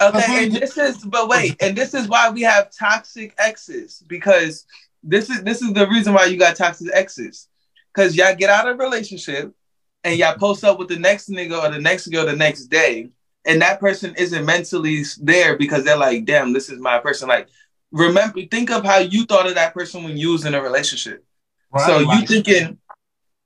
Okay, 0.00 0.18
uh-huh. 0.18 0.38
and 0.42 0.52
this 0.52 0.76
is 0.76 1.04
but 1.04 1.28
wait, 1.28 1.56
and 1.60 1.76
this 1.76 1.94
is 1.94 2.06
why 2.06 2.30
we 2.30 2.42
have 2.42 2.70
toxic 2.70 3.34
exes 3.38 4.02
because 4.06 4.66
this 5.02 5.30
is 5.30 5.42
this 5.42 5.62
is 5.62 5.72
the 5.72 5.88
reason 5.88 6.12
why 6.12 6.26
you 6.26 6.38
got 6.38 6.56
toxic 6.56 6.88
exes 6.92 7.48
because 7.94 8.14
y'all 8.14 8.34
get 8.34 8.50
out 8.50 8.68
of 8.68 8.78
relationship 8.78 9.54
and 10.04 10.18
y'all 10.18 10.36
post 10.36 10.64
up 10.64 10.78
with 10.78 10.88
the 10.88 10.98
next 10.98 11.30
nigga 11.30 11.60
or 11.60 11.70
the 11.70 11.80
next 11.80 12.06
girl 12.08 12.26
the 12.26 12.36
next 12.36 12.66
day, 12.66 13.10
and 13.46 13.60
that 13.62 13.80
person 13.80 14.14
isn't 14.16 14.44
mentally 14.44 15.02
there 15.20 15.56
because 15.56 15.82
they're 15.82 15.96
like, 15.96 16.26
damn, 16.26 16.52
this 16.52 16.68
is 16.68 16.78
my 16.78 16.98
person. 16.98 17.26
Like, 17.26 17.48
remember, 17.92 18.40
think 18.50 18.70
of 18.70 18.84
how 18.84 18.98
you 18.98 19.24
thought 19.24 19.46
of 19.46 19.54
that 19.54 19.74
person 19.74 20.04
when 20.04 20.16
you 20.16 20.32
was 20.32 20.44
in 20.44 20.54
a 20.54 20.62
relationship. 20.62 21.24
Right, 21.70 21.86
so 21.86 21.98
you 21.98 22.26
thinking, 22.26 22.78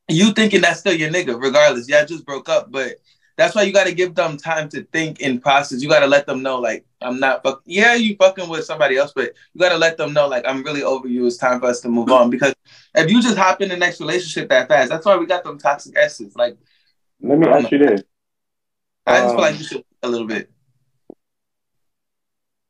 you 0.08 0.32
thinking 0.32 0.60
that's 0.60 0.80
still 0.80 0.94
your 0.94 1.10
nigga, 1.10 1.40
regardless. 1.40 1.88
Yeah, 1.88 2.00
I 2.00 2.04
just 2.04 2.26
broke 2.26 2.48
up, 2.48 2.70
but 2.70 2.96
that's 3.36 3.54
why 3.54 3.62
you 3.62 3.72
got 3.72 3.86
to 3.86 3.94
give 3.94 4.14
them 4.14 4.36
time 4.36 4.68
to 4.68 4.82
think 4.92 5.22
and 5.22 5.40
process. 5.40 5.82
You 5.82 5.88
got 5.88 6.00
to 6.00 6.06
let 6.06 6.26
them 6.26 6.42
know, 6.42 6.58
like, 6.58 6.84
I'm 7.00 7.18
not 7.18 7.42
fuck. 7.42 7.62
Yeah, 7.64 7.94
you 7.94 8.14
fucking 8.16 8.48
with 8.48 8.64
somebody 8.64 8.98
else, 8.98 9.12
but 9.14 9.32
you 9.54 9.60
got 9.60 9.70
to 9.70 9.78
let 9.78 9.96
them 9.96 10.12
know, 10.12 10.28
like, 10.28 10.44
I'm 10.46 10.62
really 10.62 10.82
over 10.82 11.08
you. 11.08 11.26
It's 11.26 11.38
time 11.38 11.60
for 11.60 11.66
us 11.66 11.80
to 11.80 11.88
move 11.88 12.10
on. 12.10 12.28
Because 12.28 12.54
if 12.94 13.10
you 13.10 13.22
just 13.22 13.38
hop 13.38 13.62
in 13.62 13.70
the 13.70 13.76
next 13.78 13.98
relationship 14.00 14.50
that 14.50 14.68
fast, 14.68 14.90
that's 14.90 15.06
why 15.06 15.16
we 15.16 15.24
got 15.24 15.42
them 15.42 15.58
toxic 15.58 15.96
S's. 15.96 16.36
Like, 16.36 16.58
let 17.22 17.38
me 17.38 17.48
ask 17.48 17.70
you 17.70 17.78
this. 17.78 18.02
I 19.06 19.20
just 19.20 19.34
feel 19.34 19.40
like 19.40 19.54
um, 19.54 19.58
you 19.58 19.64
should 19.64 19.84
a 20.02 20.08
little 20.08 20.26
bit. 20.26 20.50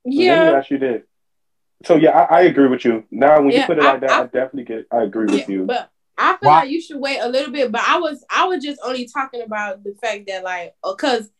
Yeah. 0.05 0.45
Let 0.45 0.53
me 0.53 0.59
ask 0.59 0.71
you 0.71 0.79
this. 0.79 1.03
So 1.85 1.97
yeah, 1.97 2.11
I, 2.11 2.39
I 2.39 2.41
agree 2.43 2.69
with 2.69 2.85
you. 2.85 3.05
Now 3.11 3.41
when 3.41 3.51
yeah, 3.51 3.61
you 3.61 3.67
put 3.67 3.79
it 3.79 3.85
I, 3.85 3.93
like 3.93 4.01
that, 4.03 4.11
I, 4.11 4.21
I, 4.21 4.25
definitely 4.25 4.65
get. 4.65 4.87
I 4.93 5.03
agree 5.03 5.27
with 5.27 5.49
you. 5.49 5.65
But 5.65 5.91
I 6.19 6.37
feel 6.37 6.51
Why? 6.51 6.61
like 6.61 6.71
you 6.71 6.81
should 6.81 6.99
wait 6.99 7.19
a 7.21 7.29
little 7.29 7.53
bit, 7.53 7.73
but 7.73 7.83
I 7.87 7.99
was 7.99 8.25
I 8.31 8.45
was 8.47 8.63
just 8.63 8.81
only 8.85 9.07
talking 9.07 9.43
about 9.43 9.83
the 9.83 9.95
fact 10.01 10.27
that 10.27 10.45
like 10.45 10.75
because 10.85 11.27
uh, 11.27 11.31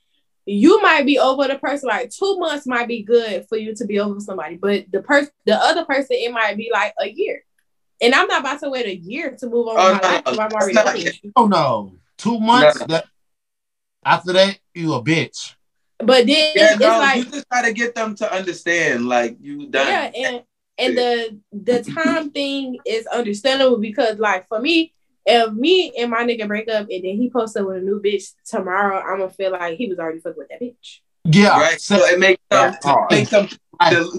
you 0.47 0.81
might 0.81 1.05
be 1.05 1.19
over 1.19 1.47
the 1.47 1.59
person 1.59 1.89
like 1.89 2.11
two 2.11 2.39
months 2.39 2.67
might 2.67 2.89
be 2.89 3.03
good 3.03 3.47
for 3.49 3.59
you 3.59 3.75
to 3.75 3.85
be 3.85 4.01
over 4.01 4.19
somebody, 4.21 4.57
but 4.57 4.87
the 4.91 5.03
person 5.03 5.33
the 5.45 5.55
other 5.55 5.85
person 5.85 6.17
it 6.19 6.33
might 6.33 6.57
be 6.57 6.71
like 6.73 6.95
a 6.99 7.09
year. 7.09 7.45
And 8.03 8.15
I'm 8.15 8.27
not 8.29 8.41
about 8.41 8.61
to 8.61 8.71
wait 8.71 8.87
a 8.87 8.97
year 8.97 9.37
to 9.39 9.47
move 9.47 9.69
on 9.69 9.77
oh, 9.79 9.93
with 9.93 10.03
my 10.03 10.11
life. 10.11 10.23
I'm 10.27 10.53
already 10.53 10.73
not, 10.73 10.97
oh 11.37 11.47
no. 11.47 11.93
Two 12.17 12.41
months 12.41 12.81
no. 12.81 12.87
that 12.87 13.05
after 14.05 14.33
that, 14.33 14.59
you 14.75 14.95
a 14.95 15.03
bitch. 15.03 15.55
But 16.03 16.27
then 16.27 16.53
yeah, 16.55 16.73
it's 16.73 16.81
no, 16.81 16.99
like 16.99 17.17
you 17.17 17.25
just 17.25 17.49
gotta 17.51 17.73
get 17.73 17.95
them 17.95 18.15
to 18.17 18.33
understand, 18.33 19.07
like 19.07 19.37
you 19.41 19.69
done. 19.69 19.87
Yeah, 19.87 20.11
and 20.15 20.43
and 20.79 20.99
the 20.99 21.39
the 21.53 21.83
time 21.83 22.31
thing 22.31 22.79
is 22.87 23.07
understandable 23.07 23.79
because 23.79 24.19
like 24.19 24.49
for 24.49 24.61
me, 24.61 24.95
if 25.27 25.53
me 25.53 25.93
and 25.99 26.11
my 26.11 26.23
nigga 26.23 26.47
break 26.47 26.69
up 26.69 26.89
and 26.91 27.05
then 27.05 27.17
he 27.17 27.31
posts 27.31 27.57
up 27.57 27.67
with 27.67 27.79
a 27.79 27.81
new 27.81 28.01
bitch 28.01 28.33
tomorrow, 28.45 29.01
I'm 29.01 29.19
gonna 29.19 29.31
feel 29.31 29.53
like 29.53 29.77
he 29.77 29.89
was 29.89 29.99
already 29.99 30.21
fucking 30.21 30.39
with 30.39 30.49
that 30.49 30.61
bitch. 30.61 31.01
Yeah, 31.25 31.61
right. 31.61 31.81
So 31.81 31.97
it 31.97 32.19
makes 32.19 32.43
them 32.51 32.75
make 33.11 33.29
them 33.29 33.49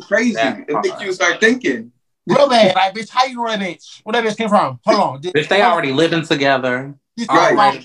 crazy. 0.02 0.40
It 0.40 0.84
makes 0.84 1.02
you 1.02 1.14
start 1.14 1.40
thinking. 1.40 1.92
Real 2.28 2.48
bad, 2.48 2.76
like 2.76 2.94
bitch. 2.94 3.10
How 3.10 3.26
you 3.26 3.38
know 3.38 3.48
that 3.48 3.60
bitch? 3.60 4.02
Where 4.04 4.14
that 4.14 4.24
bitch 4.24 4.38
came 4.38 4.50
from? 4.50 4.80
Hold 4.86 5.00
on. 5.00 5.22
Bitch, 5.22 5.48
they 5.48 5.64
already 5.64 5.92
living 5.92 6.24
together. 6.24 6.94
Right. 7.30 7.84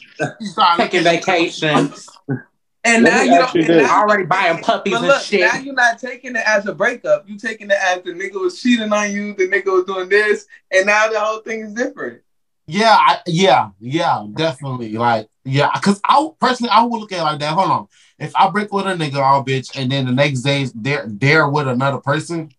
taking 0.77 1.03
vacations. 1.03 2.09
And 2.87 3.03
now 3.03 3.23
you 3.23 3.33
don't 3.33 3.69
now, 3.69 4.03
already 4.03 4.25
buying 4.25 4.63
puppies 4.63 4.93
look, 4.93 5.05
and 5.05 5.23
shit. 5.23 5.41
Now 5.41 5.59
you're 5.59 5.75
not 5.75 5.99
taking 5.99 6.37
it 6.37 6.43
as 6.47 6.67
a 6.67 6.75
breakup. 6.75 7.29
You 7.29 7.37
taking 7.37 7.69
it 7.69 7.77
as 7.83 8.03
the 8.05 8.13
nigga 8.13 8.41
was 8.41 8.61
cheating 8.63 8.93
on 8.93 9.11
you, 9.11 9.35
the 9.35 9.49
nigga 9.49 9.67
was 9.67 9.85
doing 9.87 10.09
this, 10.09 10.47
and 10.71 10.87
now 10.87 11.09
the 11.09 11.19
whole 11.19 11.41
thing 11.41 11.63
is 11.63 11.75
different. 11.75 12.23
Yeah, 12.69 12.97
I, 12.97 13.19
yeah, 13.27 13.71
yeah, 13.81 14.25
definitely. 14.35 14.93
Like, 14.93 15.29
yeah, 15.45 15.71
because 15.75 16.01
I 16.05 16.29
personally 16.41 16.71
I 16.71 16.85
would 16.85 16.99
look 16.99 17.11
at 17.11 17.19
it 17.19 17.23
like 17.23 17.41
that. 17.41 17.55
Hold 17.55 17.71
on, 17.71 17.89
if 18.21 18.35
I 18.37 18.51
break 18.51 18.73
with 18.73 18.87
a 18.87 18.95
nigga, 18.95 19.17
all 19.17 19.45
bitch, 19.45 19.77
and 19.77 19.91
then 19.91 20.07
the 20.07 20.13
next 20.13 20.43
day 20.43 20.69
they're 20.73 21.07
there 21.09 21.49
with 21.49 21.67
another 21.67 21.99
person, 21.99 22.51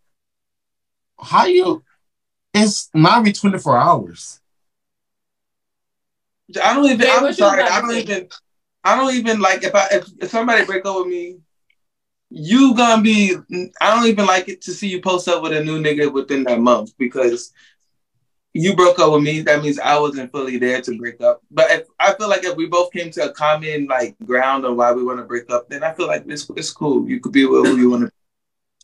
how 1.20 1.46
you? 1.46 1.84
It's 2.54 2.90
not 2.94 3.24
be 3.24 3.32
twenty 3.32 3.60
four 3.60 3.78
hours. 3.78 4.42
I 6.62 6.74
don't 6.74 6.86
even. 6.86 7.08
I'm 7.10 7.34
sorry. 7.34 7.64
I 7.64 7.82
don't 7.82 7.96
even. 7.96 8.28
I 8.88 8.96
don't 8.96 9.14
even 9.16 9.42
like 9.42 9.64
if 9.64 9.76
I 9.76 9.88
if, 9.92 10.08
if 10.22 10.30
somebody 10.30 10.66
break 10.66 10.86
up 10.86 10.98
with 10.98 11.08
me, 11.08 11.40
you 12.30 12.74
gonna 12.74 13.02
be. 13.02 13.36
I 13.82 13.96
don't 13.96 14.08
even 14.08 14.26
like 14.26 14.48
it 14.48 14.62
to 14.62 14.72
see 14.72 14.88
you 14.88 15.02
post 15.02 15.28
up 15.28 15.44
with 15.44 15.52
a 15.52 15.64
new 15.64 15.82
nigga 15.82 16.12
within 16.12 16.44
that 16.46 16.62
month 16.62 16.98
because 16.98 17.52
you 18.54 18.76
broke 18.76 18.98
up 19.00 19.12
with 19.12 19.24
me, 19.24 19.42
that 19.42 19.62
means 19.62 19.78
I 19.78 20.00
wasn't 20.00 20.32
fully 20.32 20.58
there 20.58 20.82
to 20.82 20.98
break 20.98 21.22
up. 21.22 21.42
But 21.52 21.70
if, 21.70 21.88
I 22.00 22.14
feel 22.14 22.30
like 22.30 22.44
if 22.44 22.56
we 22.56 22.66
both 22.66 22.92
came 22.92 23.12
to 23.12 23.30
a 23.30 23.34
common 23.34 23.88
like 23.88 24.16
ground 24.26 24.66
on 24.66 24.78
why 24.78 24.94
we 24.94 25.04
want 25.04 25.20
to 25.20 25.26
break 25.26 25.52
up, 25.52 25.70
then 25.70 25.84
I 25.84 25.94
feel 25.94 26.08
like 26.08 26.24
it's, 26.28 26.50
it's 26.56 26.72
cool. 26.72 27.08
You 27.08 27.20
could 27.20 27.34
be 27.34 27.46
with 27.46 27.68
who 27.68 27.78
you 27.78 27.90
want 27.90 28.06
to. 28.06 28.12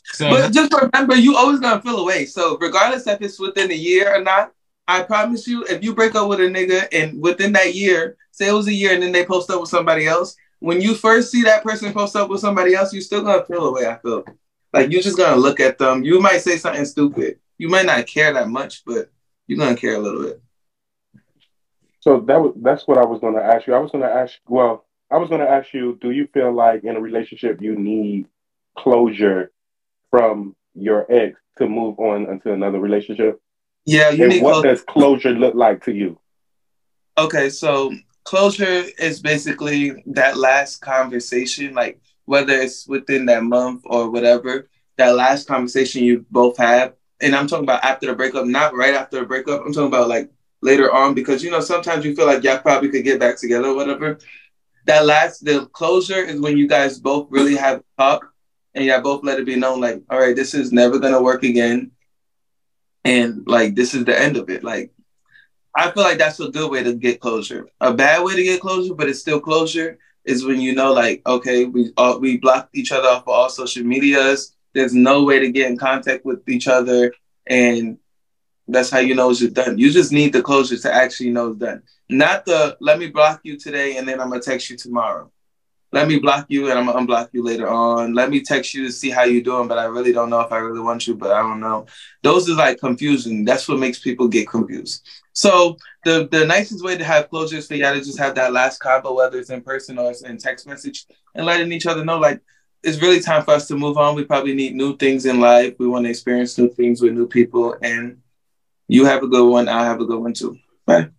So, 0.03 0.29
but 0.29 0.51
just 0.51 0.73
remember, 0.73 1.15
you 1.15 1.37
always 1.37 1.59
gonna 1.59 1.81
feel 1.81 1.97
away. 1.97 2.25
So 2.25 2.57
regardless 2.57 3.07
if 3.07 3.21
it's 3.21 3.39
within 3.39 3.71
a 3.71 3.75
year 3.75 4.13
or 4.13 4.21
not, 4.21 4.51
I 4.87 5.03
promise 5.03 5.47
you, 5.47 5.63
if 5.65 5.83
you 5.83 5.95
break 5.95 6.15
up 6.15 6.27
with 6.27 6.39
a 6.39 6.43
nigga 6.43 6.87
and 6.91 7.21
within 7.21 7.53
that 7.53 7.73
year, 7.73 8.17
say 8.31 8.49
it 8.49 8.53
was 8.53 8.67
a 8.67 8.73
year, 8.73 8.93
and 8.93 9.01
then 9.01 9.11
they 9.11 9.25
post 9.25 9.49
up 9.49 9.61
with 9.61 9.69
somebody 9.69 10.07
else, 10.07 10.35
when 10.59 10.81
you 10.81 10.95
first 10.95 11.29
see 11.29 11.43
that 11.43 11.63
person 11.63 11.91
post 11.93 12.15
up 12.15 12.29
with 12.29 12.39
somebody 12.39 12.73
else, 12.73 12.93
you're 12.93 13.01
still 13.01 13.21
gonna 13.21 13.45
feel 13.45 13.65
the 13.65 13.71
way 13.71 13.85
I 13.85 13.97
feel 13.97 14.23
like 14.71 14.91
you're 14.91 15.01
just 15.01 15.17
gonna 15.17 15.35
look 15.35 15.59
at 15.59 15.77
them. 15.77 16.03
You 16.03 16.19
might 16.21 16.39
say 16.39 16.57
something 16.57 16.85
stupid. 16.85 17.39
You 17.57 17.69
might 17.69 17.85
not 17.85 18.07
care 18.07 18.33
that 18.33 18.47
much, 18.47 18.83
but 18.85 19.11
you're 19.45 19.59
gonna 19.59 19.75
care 19.75 19.95
a 19.95 19.99
little 19.99 20.23
bit. 20.23 20.41
So 21.99 22.21
that 22.21 22.41
was 22.41 22.53
that's 22.61 22.87
what 22.87 22.97
I 22.97 23.05
was 23.05 23.19
gonna 23.19 23.41
ask 23.41 23.67
you. 23.67 23.73
I 23.73 23.79
was 23.79 23.91
gonna 23.91 24.05
ask 24.05 24.35
well, 24.47 24.85
I 25.11 25.17
was 25.17 25.29
gonna 25.29 25.45
ask 25.45 25.73
you, 25.73 25.97
do 26.01 26.11
you 26.11 26.27
feel 26.33 26.53
like 26.53 26.85
in 26.85 26.95
a 26.95 27.01
relationship 27.01 27.61
you 27.61 27.75
need 27.75 28.27
closure 28.77 29.51
from 30.09 30.55
your 30.75 31.05
ex 31.11 31.37
to 31.57 31.67
move 31.67 31.99
on 31.99 32.29
into 32.29 32.51
another 32.53 32.79
relationship? 32.79 33.41
Yeah, 33.85 34.09
you 34.09 34.23
and 34.23 34.33
need 34.33 34.43
what 34.43 34.63
does 34.63 34.81
closure 34.81 35.31
look 35.31 35.55
like 35.55 35.83
to 35.85 35.93
you? 35.93 36.17
Okay, 37.17 37.49
so 37.49 37.93
closure 38.23 38.85
is 38.97 39.21
basically 39.21 40.03
that 40.07 40.37
last 40.37 40.81
conversation, 40.81 41.73
like 41.73 41.99
whether 42.25 42.53
it's 42.53 42.87
within 42.87 43.25
that 43.27 43.43
month 43.43 43.81
or 43.85 44.09
whatever, 44.09 44.69
that 44.97 45.15
last 45.15 45.47
conversation 45.47 46.03
you 46.03 46.25
both 46.31 46.57
have 46.57 46.93
and 47.23 47.35
I'm 47.35 47.47
talking 47.47 47.63
about 47.63 47.83
after 47.83 48.07
the 48.07 48.15
breakup, 48.15 48.45
not 48.45 48.75
right 48.75 48.93
after 48.93 49.19
the 49.19 49.25
breakup. 49.25 49.61
I'm 49.65 49.73
talking 49.73 49.87
about 49.87 50.09
like 50.09 50.29
later 50.61 50.93
on 50.93 51.13
because 51.13 51.43
you 51.43 51.49
know 51.49 51.61
sometimes 51.61 52.05
you 52.05 52.15
feel 52.15 52.25
like 52.27 52.43
y'all 52.43 52.59
probably 52.59 52.89
could 52.89 53.03
get 53.03 53.19
back 53.19 53.39
together 53.39 53.69
or 53.69 53.75
whatever. 53.75 54.19
That 54.85 55.05
last 55.05 55.45
the 55.45 55.67
closure 55.67 56.23
is 56.23 56.41
when 56.41 56.57
you 56.57 56.67
guys 56.67 56.99
both 56.99 57.27
really 57.31 57.55
have 57.55 57.81
talk 57.97 58.29
and 58.75 58.83
y'all 58.83 59.01
both 59.01 59.23
let 59.23 59.39
it 59.39 59.45
be 59.45 59.55
known 59.55 59.79
like, 59.79 60.01
all 60.09 60.19
right, 60.19 60.35
this 60.35 60.53
is 60.53 60.73
never 60.73 60.99
gonna 60.99 61.21
work 61.21 61.43
again, 61.43 61.91
and 63.05 63.43
like 63.47 63.75
this 63.75 63.93
is 63.93 64.05
the 64.05 64.19
end 64.19 64.37
of 64.37 64.49
it. 64.49 64.63
Like 64.63 64.91
I 65.75 65.91
feel 65.91 66.03
like 66.03 66.17
that's 66.17 66.39
a 66.39 66.49
good 66.49 66.69
way 66.71 66.83
to 66.83 66.93
get 66.93 67.19
closure. 67.19 67.67
A 67.81 67.93
bad 67.93 68.23
way 68.23 68.35
to 68.35 68.43
get 68.43 68.61
closure, 68.61 68.93
but 68.93 69.09
it's 69.09 69.19
still 69.19 69.39
closure, 69.39 69.97
is 70.25 70.45
when 70.45 70.59
you 70.59 70.75
know 70.75 70.93
like 70.93 71.21
okay, 71.25 71.65
we 71.65 71.91
all 71.97 72.19
we 72.19 72.37
blocked 72.37 72.75
each 72.75 72.91
other 72.91 73.07
off 73.07 73.23
of 73.23 73.29
all 73.29 73.49
social 73.49 73.83
medias 73.83 74.55
there's 74.73 74.93
no 74.93 75.23
way 75.23 75.39
to 75.39 75.51
get 75.51 75.69
in 75.69 75.77
contact 75.77 76.25
with 76.25 76.47
each 76.49 76.67
other, 76.67 77.13
and 77.47 77.97
that's 78.67 78.89
how 78.89 78.99
you 78.99 79.15
know 79.15 79.29
it's 79.29 79.45
done. 79.49 79.77
You 79.77 79.91
just 79.91 80.11
need 80.11 80.33
the 80.33 80.41
closure 80.41 80.77
to 80.77 80.93
actually 80.93 81.29
know 81.29 81.49
it's 81.49 81.59
done. 81.59 81.83
Not 82.09 82.45
the 82.45 82.77
let 82.79 82.99
me 82.99 83.07
block 83.07 83.41
you 83.43 83.57
today 83.57 83.97
and 83.97 84.07
then 84.07 84.19
I'm 84.19 84.29
gonna 84.29 84.41
text 84.41 84.69
you 84.69 84.77
tomorrow. 84.77 85.31
Let 85.93 86.07
me 86.07 86.17
block 86.17 86.47
you 86.49 86.69
and 86.69 86.79
I'm 86.79 86.87
gonna 86.87 87.05
unblock 87.05 87.29
you 87.33 87.43
later 87.43 87.69
on. 87.69 88.13
Let 88.13 88.31
me 88.31 88.41
text 88.41 88.73
you 88.73 88.85
to 88.85 88.91
see 88.91 89.11
how 89.11 89.23
you're 89.25 89.43
doing, 89.43 89.67
but 89.67 89.77
I 89.77 89.85
really 89.85 90.11
don't 90.11 90.31
know 90.31 90.41
if 90.41 90.51
I 90.51 90.57
really 90.57 90.79
want 90.79 91.05
you, 91.05 91.13
but 91.13 91.31
I 91.31 91.41
don't 91.41 91.59
know. 91.59 91.85
Those 92.23 92.49
is 92.49 92.57
like 92.57 92.79
confusing. 92.79 93.45
That's 93.45 93.69
what 93.69 93.77
makes 93.77 93.99
people 93.99 94.27
get 94.27 94.49
confused. 94.49 95.07
So 95.33 95.77
the 96.03 96.27
the 96.31 96.45
nicest 96.45 96.83
way 96.83 96.97
to 96.97 97.03
have 97.03 97.29
closure 97.29 97.57
is 97.57 97.67
for 97.67 97.75
y'all 97.75 97.93
to 97.93 98.01
just 98.01 98.17
have 98.17 98.33
that 98.35 98.53
last 98.53 98.79
combo, 98.79 99.13
whether 99.13 99.37
it's 99.37 99.51
in 99.51 99.61
person 99.61 99.99
or 99.99 100.09
it's 100.09 100.23
in 100.23 100.37
text 100.37 100.67
message, 100.67 101.05
and 101.35 101.45
letting 101.45 101.71
each 101.71 101.85
other 101.85 102.03
know 102.03 102.17
like 102.17 102.41
it's 102.83 103.01
really 103.01 103.19
time 103.19 103.43
for 103.43 103.51
us 103.53 103.67
to 103.67 103.75
move 103.75 103.97
on. 103.97 104.15
We 104.15 104.25
probably 104.25 104.55
need 104.55 104.75
new 104.75 104.97
things 104.97 105.25
in 105.25 105.39
life. 105.39 105.75
We 105.79 105.87
want 105.87 106.05
to 106.05 106.09
experience 106.09 106.57
new 106.57 106.69
things 106.69 107.01
with 107.01 107.13
new 107.13 107.27
people. 107.27 107.75
And 107.81 108.17
you 108.87 109.05
have 109.05 109.23
a 109.23 109.27
good 109.27 109.47
one. 109.47 109.69
I 109.69 109.85
have 109.85 110.01
a 110.01 110.05
good 110.05 110.19
one 110.19 110.33
too. 110.33 110.57
Bye. 110.85 111.09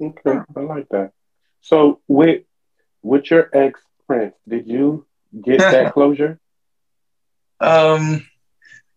Okay, 0.00 0.38
I 0.56 0.60
like 0.60 0.88
that. 0.90 1.12
So 1.60 2.00
with 2.08 2.42
with 3.08 3.30
your 3.30 3.48
ex 3.54 3.80
Prince, 4.06 4.34
did 4.46 4.66
you 4.66 5.06
get 5.42 5.58
that 5.58 5.92
closure? 5.94 6.38
Um 7.60 8.26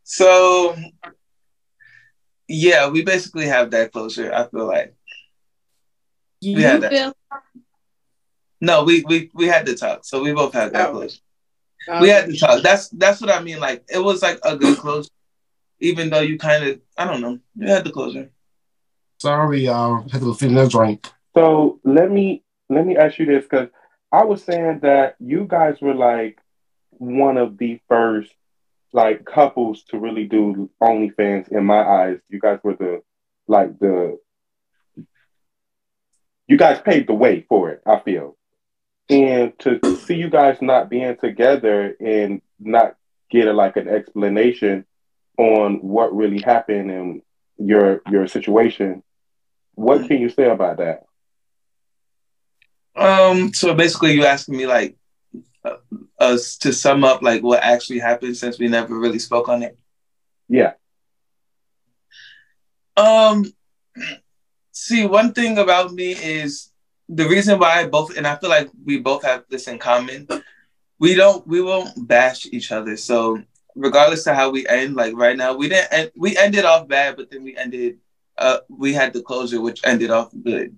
so 0.04 0.76
yeah, 2.48 2.90
we 2.90 3.04
basically 3.04 3.48
have 3.48 3.72
that 3.72 3.92
closure, 3.92 4.34
I 4.34 4.48
feel 4.48 4.68
like. 4.68 4.94
You 6.42 6.58
we 6.58 6.64
had 6.64 6.84
feel 6.90 7.14
no, 8.60 8.84
we 8.84 9.04
we 9.08 9.32
we 9.34 9.48
had 9.48 9.66
to 9.66 9.76
talk. 9.76 10.06
So 10.06 10.22
we 10.22 10.34
both 10.34 10.54
had 10.54 10.74
that 10.74 10.90
oh. 10.90 10.94
closure. 10.94 11.20
Oh. 11.88 12.02
We 12.02 12.10
had 12.10 12.28
to 12.28 12.38
talk. 12.38 12.62
That's 12.62 12.90
that's 12.90 13.20
what 13.20 13.32
I 13.32 13.42
mean. 13.42 13.60
Like 13.60 13.84
it 13.90 14.00
was 14.00 14.22
like 14.22 14.40
a 14.44 14.56
good 14.56 14.78
closure, 14.78 15.10
even 15.80 16.10
though 16.10 16.20
you 16.20 16.38
kind 16.38 16.64
of 16.64 16.80
I 16.98 17.06
don't 17.06 17.22
know. 17.22 17.40
You 17.56 17.68
had 17.68 17.84
the 17.84 17.92
closure. 17.92 18.32
Sorry, 19.20 19.66
y'all. 19.66 20.08
Had 20.10 20.22
to 20.22 20.34
finish 20.36 20.56
that 20.56 20.72
drink. 20.72 21.08
So 21.34 21.80
let 21.84 22.12
me 22.12 22.44
let 22.70 22.86
me 22.86 22.98
ask 22.98 23.18
you 23.18 23.26
this 23.26 23.44
because 23.44 23.70
I 24.12 24.26
was 24.26 24.44
saying 24.44 24.80
that 24.82 25.16
you 25.20 25.46
guys 25.48 25.80
were 25.82 25.94
like 25.94 26.40
one 26.92 27.38
of 27.38 27.58
the 27.58 27.80
first 27.88 28.32
like 28.94 29.26
couples 29.26 29.84
to 29.86 29.98
really 29.98 30.26
do 30.26 30.70
OnlyFans 30.82 31.50
in 31.50 31.66
my 31.66 31.82
eyes. 31.82 32.20
You 32.30 32.40
guys 32.40 32.60
were 32.64 32.76
the 32.76 33.02
like 33.48 33.80
the 33.80 34.20
you 36.48 36.58
guys 36.58 36.82
paved 36.82 37.08
the 37.08 37.14
way 37.14 37.46
for 37.48 37.70
it. 37.70 37.82
I 37.86 38.00
feel 38.00 38.38
and 39.12 39.58
to 39.60 39.80
see 39.98 40.16
you 40.16 40.30
guys 40.30 40.58
not 40.62 40.90
being 40.90 41.18
together 41.18 41.96
and 42.00 42.42
not 42.60 42.96
get 43.30 43.48
a, 43.48 43.54
like 43.54 43.76
an 43.76 43.90
explanation 43.90 44.86
on 45.38 45.76
what 45.82 46.16
really 46.16 46.42
happened 46.42 46.90
and 46.90 47.22
your 47.58 48.02
your 48.10 48.28
situation 48.28 49.04
what 49.76 50.08
can 50.08 50.20
you 50.20 50.30
say 50.30 50.50
about 50.50 50.78
that 50.78 51.04
um 52.96 53.54
so 53.54 53.74
basically 53.74 54.14
you 54.14 54.26
asking 54.26 54.58
me 54.58 54.66
like 54.68 54.98
uh, 55.64 55.78
us 56.20 56.58
to 56.58 56.74
sum 56.74 57.04
up 57.04 57.22
like 57.22 57.42
what 57.42 57.64
actually 57.64 58.00
happened 58.00 58.36
since 58.36 58.60
we 58.60 58.68
never 58.68 58.98
really 58.98 59.20
spoke 59.20 59.48
on 59.48 59.64
it 59.64 59.78
yeah 60.50 60.74
um 62.98 63.46
see 64.72 65.06
one 65.06 65.34
thing 65.34 65.58
about 65.58 65.94
me 65.94 66.12
is 66.12 66.72
the 67.10 67.28
reason 67.28 67.60
why 67.60 67.80
I 67.82 67.88
both 67.88 68.18
and 68.18 68.26
I 68.26 68.36
feel 68.36 68.50
like 68.50 68.70
we 68.86 69.00
both 69.00 69.24
have 69.24 69.44
this 69.50 69.68
in 69.68 69.78
common. 69.78 70.28
We 71.00 71.16
don't 71.16 71.46
we 71.48 71.62
won't 71.62 72.08
bash 72.08 72.46
each 72.48 72.72
other. 72.72 72.96
So 72.98 73.42
regardless 73.76 74.26
of 74.28 74.36
how 74.36 74.50
we 74.50 74.68
end, 74.68 74.96
like 74.96 75.14
right 75.16 75.36
now, 75.38 75.54
we 75.56 75.70
didn't 75.70 75.92
end, 75.92 76.12
we 76.16 76.38
ended 76.38 76.66
off 76.66 76.88
bad, 76.88 77.18
but 77.18 77.30
then 77.30 77.44
we 77.44 77.56
ended 77.58 77.98
uh 78.38 78.60
we 78.70 78.94
had 78.94 79.14
the 79.14 79.22
closure 79.22 79.62
which 79.62 79.82
ended 79.84 80.10
off 80.10 80.32
good. 80.44 80.76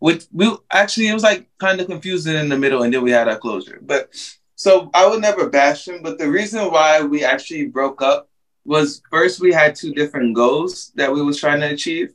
Which 0.00 0.26
we 0.32 0.54
actually 0.70 1.08
it 1.08 1.14
was 1.14 1.24
like 1.24 1.48
kind 1.58 1.80
of 1.80 1.88
confusing 1.88 2.36
in 2.36 2.48
the 2.48 2.58
middle 2.58 2.82
and 2.82 2.94
then 2.94 3.02
we 3.02 3.10
had 3.10 3.28
our 3.28 3.38
closure. 3.38 3.80
But 3.82 4.10
so 4.54 4.90
I 4.94 5.06
would 5.06 5.20
never 5.20 5.48
bash 5.48 5.88
him, 5.88 6.02
but 6.02 6.18
the 6.18 6.30
reason 6.30 6.70
why 6.70 7.02
we 7.02 7.24
actually 7.24 7.66
broke 7.66 8.02
up 8.02 8.28
was 8.64 9.02
first 9.10 9.40
we 9.40 9.52
had 9.52 9.74
two 9.74 9.94
different 9.94 10.34
goals 10.34 10.92
that 10.94 11.12
we 11.12 11.22
was 11.22 11.40
trying 11.40 11.60
to 11.60 11.70
achieve 11.70 12.14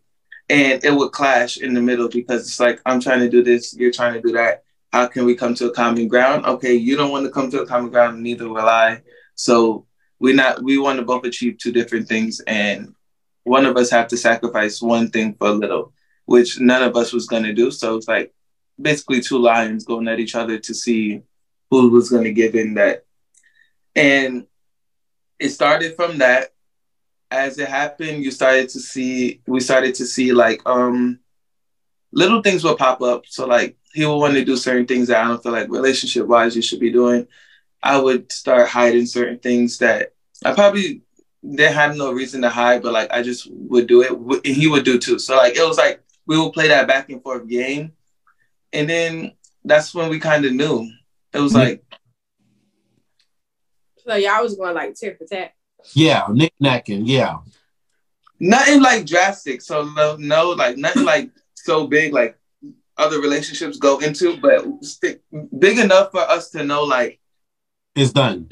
and 0.49 0.83
it 0.83 0.93
would 0.93 1.11
clash 1.11 1.57
in 1.57 1.73
the 1.73 1.81
middle 1.81 2.09
because 2.09 2.41
it's 2.41 2.59
like 2.59 2.81
I'm 2.85 2.99
trying 2.99 3.19
to 3.19 3.29
do 3.29 3.43
this, 3.43 3.75
you're 3.75 3.91
trying 3.91 4.13
to 4.13 4.21
do 4.21 4.33
that. 4.33 4.63
How 4.91 5.07
can 5.07 5.25
we 5.25 5.35
come 5.35 5.55
to 5.55 5.67
a 5.67 5.73
common 5.73 6.07
ground? 6.07 6.45
Okay, 6.45 6.75
you 6.75 6.95
don't 6.95 7.11
want 7.11 7.25
to 7.25 7.31
come 7.31 7.49
to 7.51 7.61
a 7.61 7.65
common 7.65 7.89
ground, 7.89 8.21
neither 8.21 8.47
will 8.47 8.67
I. 8.67 9.01
So 9.35 9.87
we 10.19 10.33
not 10.33 10.61
we 10.63 10.77
want 10.77 10.99
to 10.99 11.05
both 11.05 11.25
achieve 11.25 11.57
two 11.57 11.71
different 11.71 12.07
things, 12.07 12.39
and 12.41 12.93
one 13.43 13.65
of 13.65 13.75
us 13.75 13.89
have 13.89 14.07
to 14.09 14.17
sacrifice 14.17 14.81
one 14.81 15.09
thing 15.09 15.33
for 15.33 15.47
a 15.47 15.53
little, 15.53 15.93
which 16.25 16.59
none 16.59 16.83
of 16.83 16.95
us 16.95 17.13
was 17.13 17.27
going 17.27 17.43
to 17.43 17.53
do. 17.53 17.71
So 17.71 17.95
it's 17.95 18.07
like 18.07 18.33
basically 18.81 19.21
two 19.21 19.37
lions 19.37 19.85
going 19.85 20.07
at 20.07 20.19
each 20.19 20.35
other 20.35 20.57
to 20.59 20.73
see 20.73 21.21
who 21.69 21.89
was 21.89 22.09
going 22.09 22.23
to 22.23 22.33
give 22.33 22.55
in 22.55 22.75
that. 22.75 23.05
And 23.95 24.47
it 25.39 25.49
started 25.49 25.95
from 25.95 26.19
that 26.19 26.53
as 27.33 27.57
it 27.57 27.67
happened, 27.67 28.23
you 28.23 28.29
started 28.29 28.69
to 28.69 28.79
see 28.79 29.41
we 29.47 29.59
started 29.59 29.95
to 29.95 30.05
see 30.05 30.31
like 30.31 30.61
um 30.67 31.19
little 32.11 32.43
things 32.43 32.63
will 32.63 32.77
pop 32.77 33.01
up. 33.01 33.25
So 33.27 33.47
like 33.47 33.75
he 33.91 34.05
will 34.05 34.19
want 34.19 34.35
to 34.35 34.45
do 34.45 34.55
certain 34.55 34.85
things 34.85 35.07
that 35.07 35.23
I 35.23 35.27
don't 35.27 35.41
feel 35.41 35.51
like 35.51 35.69
relationship 35.69 36.27
wise 36.27 36.55
you 36.55 36.61
should 36.61 36.79
be 36.79 36.91
doing. 36.91 37.27
I 37.81 37.99
would 37.99 38.31
start 38.31 38.69
hiding 38.69 39.07
certain 39.07 39.39
things 39.39 39.79
that 39.79 40.13
I 40.45 40.53
probably 40.53 41.01
didn't 41.43 41.73
have 41.73 41.97
no 41.97 42.13
reason 42.13 42.43
to 42.43 42.49
hide, 42.49 42.83
but 42.83 42.93
like 42.93 43.11
I 43.11 43.23
just 43.23 43.49
would 43.51 43.87
do 43.87 44.01
it, 44.03 44.11
and 44.45 44.55
he 44.55 44.67
would 44.67 44.85
do 44.85 44.99
too. 44.99 45.17
So 45.17 45.35
like 45.35 45.55
it 45.55 45.67
was 45.67 45.77
like 45.77 46.02
we 46.25 46.39
would 46.39 46.53
play 46.53 46.69
that 46.69 46.87
back 46.87 47.09
and 47.09 47.21
forth 47.21 47.47
game, 47.47 47.93
and 48.71 48.89
then 48.89 49.33
that's 49.63 49.93
when 49.93 50.09
we 50.09 50.19
kind 50.19 50.45
of 50.45 50.53
knew. 50.53 50.89
It 51.33 51.39
was 51.39 51.53
mm-hmm. 51.53 51.61
like. 51.61 51.83
So 54.05 54.15
y'all 54.15 54.43
was 54.43 54.55
going 54.55 54.75
like 54.75 54.95
tit 54.95 55.17
for 55.17 55.25
tat. 55.25 55.53
Yeah, 55.93 56.27
nick 56.29 56.53
necking. 56.59 57.05
Yeah. 57.05 57.37
Nothing 58.39 58.81
like 58.81 59.05
drastic. 59.05 59.61
So 59.61 59.85
no, 59.85 60.15
no, 60.17 60.49
like 60.51 60.77
nothing 60.77 61.05
like 61.05 61.31
so 61.55 61.87
big 61.87 62.13
like 62.13 62.37
other 62.97 63.19
relationships 63.19 63.77
go 63.77 63.99
into, 63.99 64.37
but 64.37 64.65
big 65.59 65.79
enough 65.79 66.11
for 66.11 66.21
us 66.21 66.49
to 66.51 66.63
know 66.63 66.83
like 66.83 67.19
it's 67.95 68.11
done. 68.11 68.49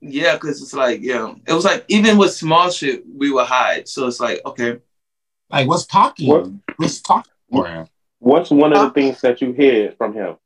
yeah, 0.00 0.34
because 0.34 0.62
it's 0.62 0.74
like 0.74 1.00
yeah, 1.02 1.34
it 1.46 1.52
was 1.52 1.64
like 1.64 1.84
even 1.88 2.18
with 2.18 2.32
small 2.32 2.70
shit 2.70 3.04
we 3.06 3.30
would 3.30 3.46
hide. 3.46 3.88
So 3.88 4.06
it's 4.06 4.20
like 4.20 4.40
okay, 4.44 4.78
Like, 5.50 5.68
what's 5.68 5.86
talking? 5.86 6.28
What, 6.28 6.50
what's 6.76 7.00
talking 7.00 7.32
for 7.50 7.66
him? 7.66 7.86
What's 8.18 8.50
one 8.50 8.72
of 8.72 8.80
the 8.80 8.90
things 8.90 9.20
that 9.22 9.40
you 9.40 9.52
hear 9.52 9.92
from 9.96 10.12
him? 10.12 10.36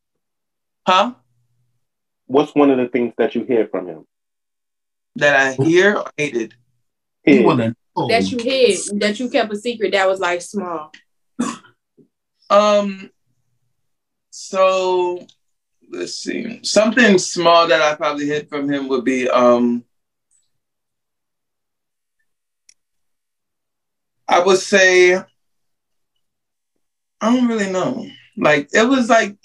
Huh? 0.86 1.14
What's 2.26 2.54
one 2.54 2.70
of 2.70 2.78
the 2.78 2.88
things 2.88 3.14
that 3.18 3.34
you 3.34 3.44
hear 3.44 3.66
from 3.66 3.88
him? 3.88 4.06
That 5.16 5.36
I 5.36 5.64
hear 5.64 5.96
or 5.96 6.10
hated? 6.16 6.54
Heard. 7.26 7.74
That 8.08 8.30
you 8.30 8.38
hid, 8.38 9.00
that 9.00 9.20
you 9.20 9.28
kept 9.28 9.52
a 9.52 9.56
secret 9.56 9.92
that 9.92 10.08
was 10.08 10.20
like 10.20 10.42
small. 10.42 10.92
Um, 12.50 13.10
so 14.28 15.26
let's 15.90 16.16
see. 16.16 16.60
Something 16.62 17.16
small 17.16 17.66
that 17.66 17.80
I 17.80 17.94
probably 17.94 18.26
hid 18.26 18.50
from 18.50 18.70
him 18.70 18.88
would 18.88 19.06
be 19.06 19.26
um 19.30 19.84
I 24.28 24.40
would 24.40 24.58
say 24.58 25.14
I 27.22 27.34
don't 27.34 27.46
really 27.46 27.70
know. 27.70 28.06
Like 28.36 28.68
it 28.72 28.88
was 28.88 29.08
like 29.08 29.36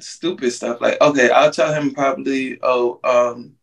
stupid 0.00 0.52
stuff. 0.52 0.80
Like, 0.80 1.00
okay, 1.00 1.30
I'll 1.30 1.50
tell 1.50 1.72
him 1.72 1.94
probably, 1.94 2.58
oh, 2.62 3.00
um, 3.04 3.54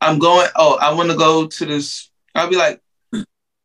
I'm 0.00 0.18
going, 0.18 0.48
oh, 0.56 0.78
I 0.80 0.92
want 0.94 1.10
to 1.10 1.16
go 1.16 1.46
to 1.46 1.66
this. 1.66 2.10
I'll 2.34 2.48
be 2.48 2.56
like, 2.56 2.80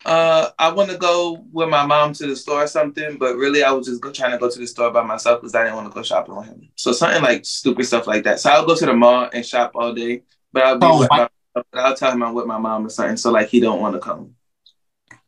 uh, 0.03 0.49
I 0.57 0.71
want 0.71 0.89
to 0.89 0.97
go 0.97 1.45
with 1.51 1.69
my 1.69 1.85
mom 1.85 2.13
to 2.13 2.27
the 2.27 2.35
store 2.35 2.63
or 2.63 2.67
something, 2.67 3.17
but 3.17 3.35
really 3.35 3.63
I 3.63 3.71
was 3.71 3.87
just 3.87 4.01
go, 4.01 4.11
trying 4.11 4.31
to 4.31 4.37
go 4.37 4.49
to 4.49 4.59
the 4.59 4.65
store 4.65 4.91
by 4.91 5.03
myself 5.03 5.41
because 5.41 5.53
I 5.53 5.63
didn't 5.63 5.75
want 5.75 5.91
to 5.91 5.93
go 5.93 6.03
shopping 6.03 6.35
with 6.35 6.47
him. 6.47 6.69
So 6.75 6.91
something 6.91 7.21
like 7.21 7.45
stupid 7.45 7.85
stuff 7.85 8.07
like 8.07 8.23
that. 8.23 8.39
So 8.39 8.49
I'll 8.49 8.65
go 8.65 8.75
to 8.75 8.85
the 8.85 8.93
mall 8.93 9.29
and 9.31 9.45
shop 9.45 9.71
all 9.75 9.93
day, 9.93 10.23
but 10.51 10.63
I'll 10.63 10.79
be 10.79 10.87
oh, 10.87 10.99
with 10.99 11.09
my, 11.11 11.29
I'll 11.73 11.95
tell 11.95 12.11
him 12.11 12.23
I'm 12.23 12.33
with 12.33 12.47
my 12.47 12.57
mom 12.57 12.87
or 12.87 12.89
something. 12.89 13.17
So 13.17 13.31
like 13.31 13.49
he 13.49 13.59
don't 13.59 13.81
want 13.81 13.93
to 13.93 13.99
come. 13.99 14.35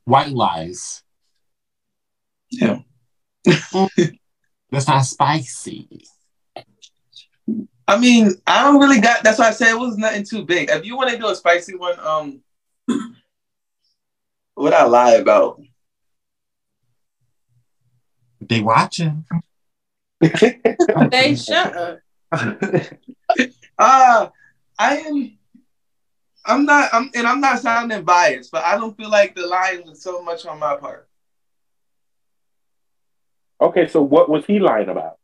White 0.06 0.30
lies. 0.30 1.04
Yeah. 2.50 2.80
That's 4.72 4.88
not 4.88 5.02
spicy. 5.02 6.06
I 7.88 8.00
mean, 8.00 8.32
I 8.48 8.64
don't 8.64 8.80
really 8.80 9.02
got. 9.02 9.24
That's 9.24 9.40
why 9.40 9.50
I 9.50 9.52
said 9.52 9.70
it 9.70 9.80
was 9.80 9.98
nothing 9.98 10.24
too 10.24 10.46
big. 10.46 10.70
If 10.70 10.86
you 10.86 10.96
want 10.96 11.12
to 11.12 11.18
do 11.18 11.28
a 11.28 11.36
spicy 11.36 11.76
one, 11.76 12.00
um, 12.00 12.42
what 14.56 14.74
I 14.74 14.86
lie 14.86 15.14
about? 15.14 15.62
They 18.42 18.62
watching. 18.62 19.26
they 20.20 21.36
shut 21.36 21.76
up. 21.76 22.00
Ah, 23.80 24.26
uh, 24.26 24.30
I 24.78 24.98
am. 24.98 25.38
I'm 26.46 26.66
not. 26.66 26.90
I'm, 26.94 27.10
and 27.16 27.26
I'm 27.26 27.40
not 27.40 27.60
sounding 27.60 28.04
biased, 28.04 28.52
but 28.52 28.64
I 28.64 28.78
don't 28.78 28.96
feel 28.98 29.10
like 29.10 29.36
the 29.36 29.48
lying 29.48 29.86
was 29.86 30.02
so 30.02 30.22
much 30.22 30.46
on 30.46 30.60
my 30.60 30.76
part. 30.76 31.08
Okay, 33.62 33.88
so 33.88 34.02
what 34.02 34.30
was 34.30 34.46
he 34.46 34.60
lying 34.60 34.90
about? 34.90 35.18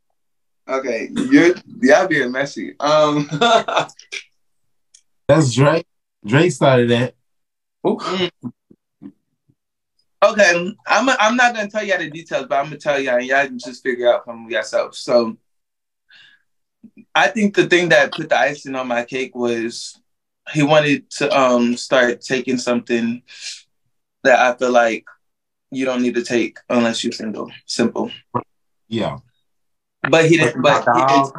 Okay, 0.67 1.09
you're 1.11 1.55
y'all 1.81 2.07
being 2.07 2.31
messy. 2.31 2.75
Um, 2.79 3.27
that's 5.27 5.53
Drake. 5.53 5.85
Drake 6.25 6.51
started 6.51 6.89
that. 6.89 7.15
Mm. 7.85 8.29
Okay, 10.21 10.73
I'm 10.87 11.09
a, 11.09 11.17
I'm 11.19 11.35
not 11.35 11.55
gonna 11.55 11.69
tell 11.69 11.83
y'all 11.83 11.97
the 11.97 12.09
details, 12.09 12.45
but 12.47 12.59
I'm 12.59 12.65
gonna 12.65 12.77
tell 12.77 12.99
y'all, 12.99 13.17
and 13.17 13.25
y'all 13.25 13.45
can 13.45 13.59
just 13.59 13.83
figure 13.83 14.13
out 14.13 14.25
from 14.25 14.49
yourself. 14.49 14.95
So, 14.95 15.37
I 17.15 17.27
think 17.27 17.55
the 17.55 17.67
thing 17.67 17.89
that 17.89 18.13
put 18.13 18.29
the 18.29 18.37
icing 18.37 18.75
on 18.75 18.87
my 18.87 19.03
cake 19.03 19.35
was 19.35 19.99
he 20.53 20.63
wanted 20.63 21.09
to 21.11 21.29
um 21.37 21.77
start 21.77 22.21
taking 22.21 22.57
something 22.57 23.21
that 24.23 24.39
I 24.39 24.57
feel 24.57 24.71
like 24.71 25.05
you 25.71 25.85
don't 25.85 26.01
need 26.01 26.15
to 26.15 26.23
take 26.23 26.57
unless 26.69 27.03
you're 27.03 27.13
single. 27.13 27.51
Simple. 27.65 28.11
Yeah. 28.87 29.17
But 30.09 30.29
he 30.29 30.37
didn't. 30.37 30.61
But 30.61 30.85
he 30.95 31.05
didn't, 31.05 31.33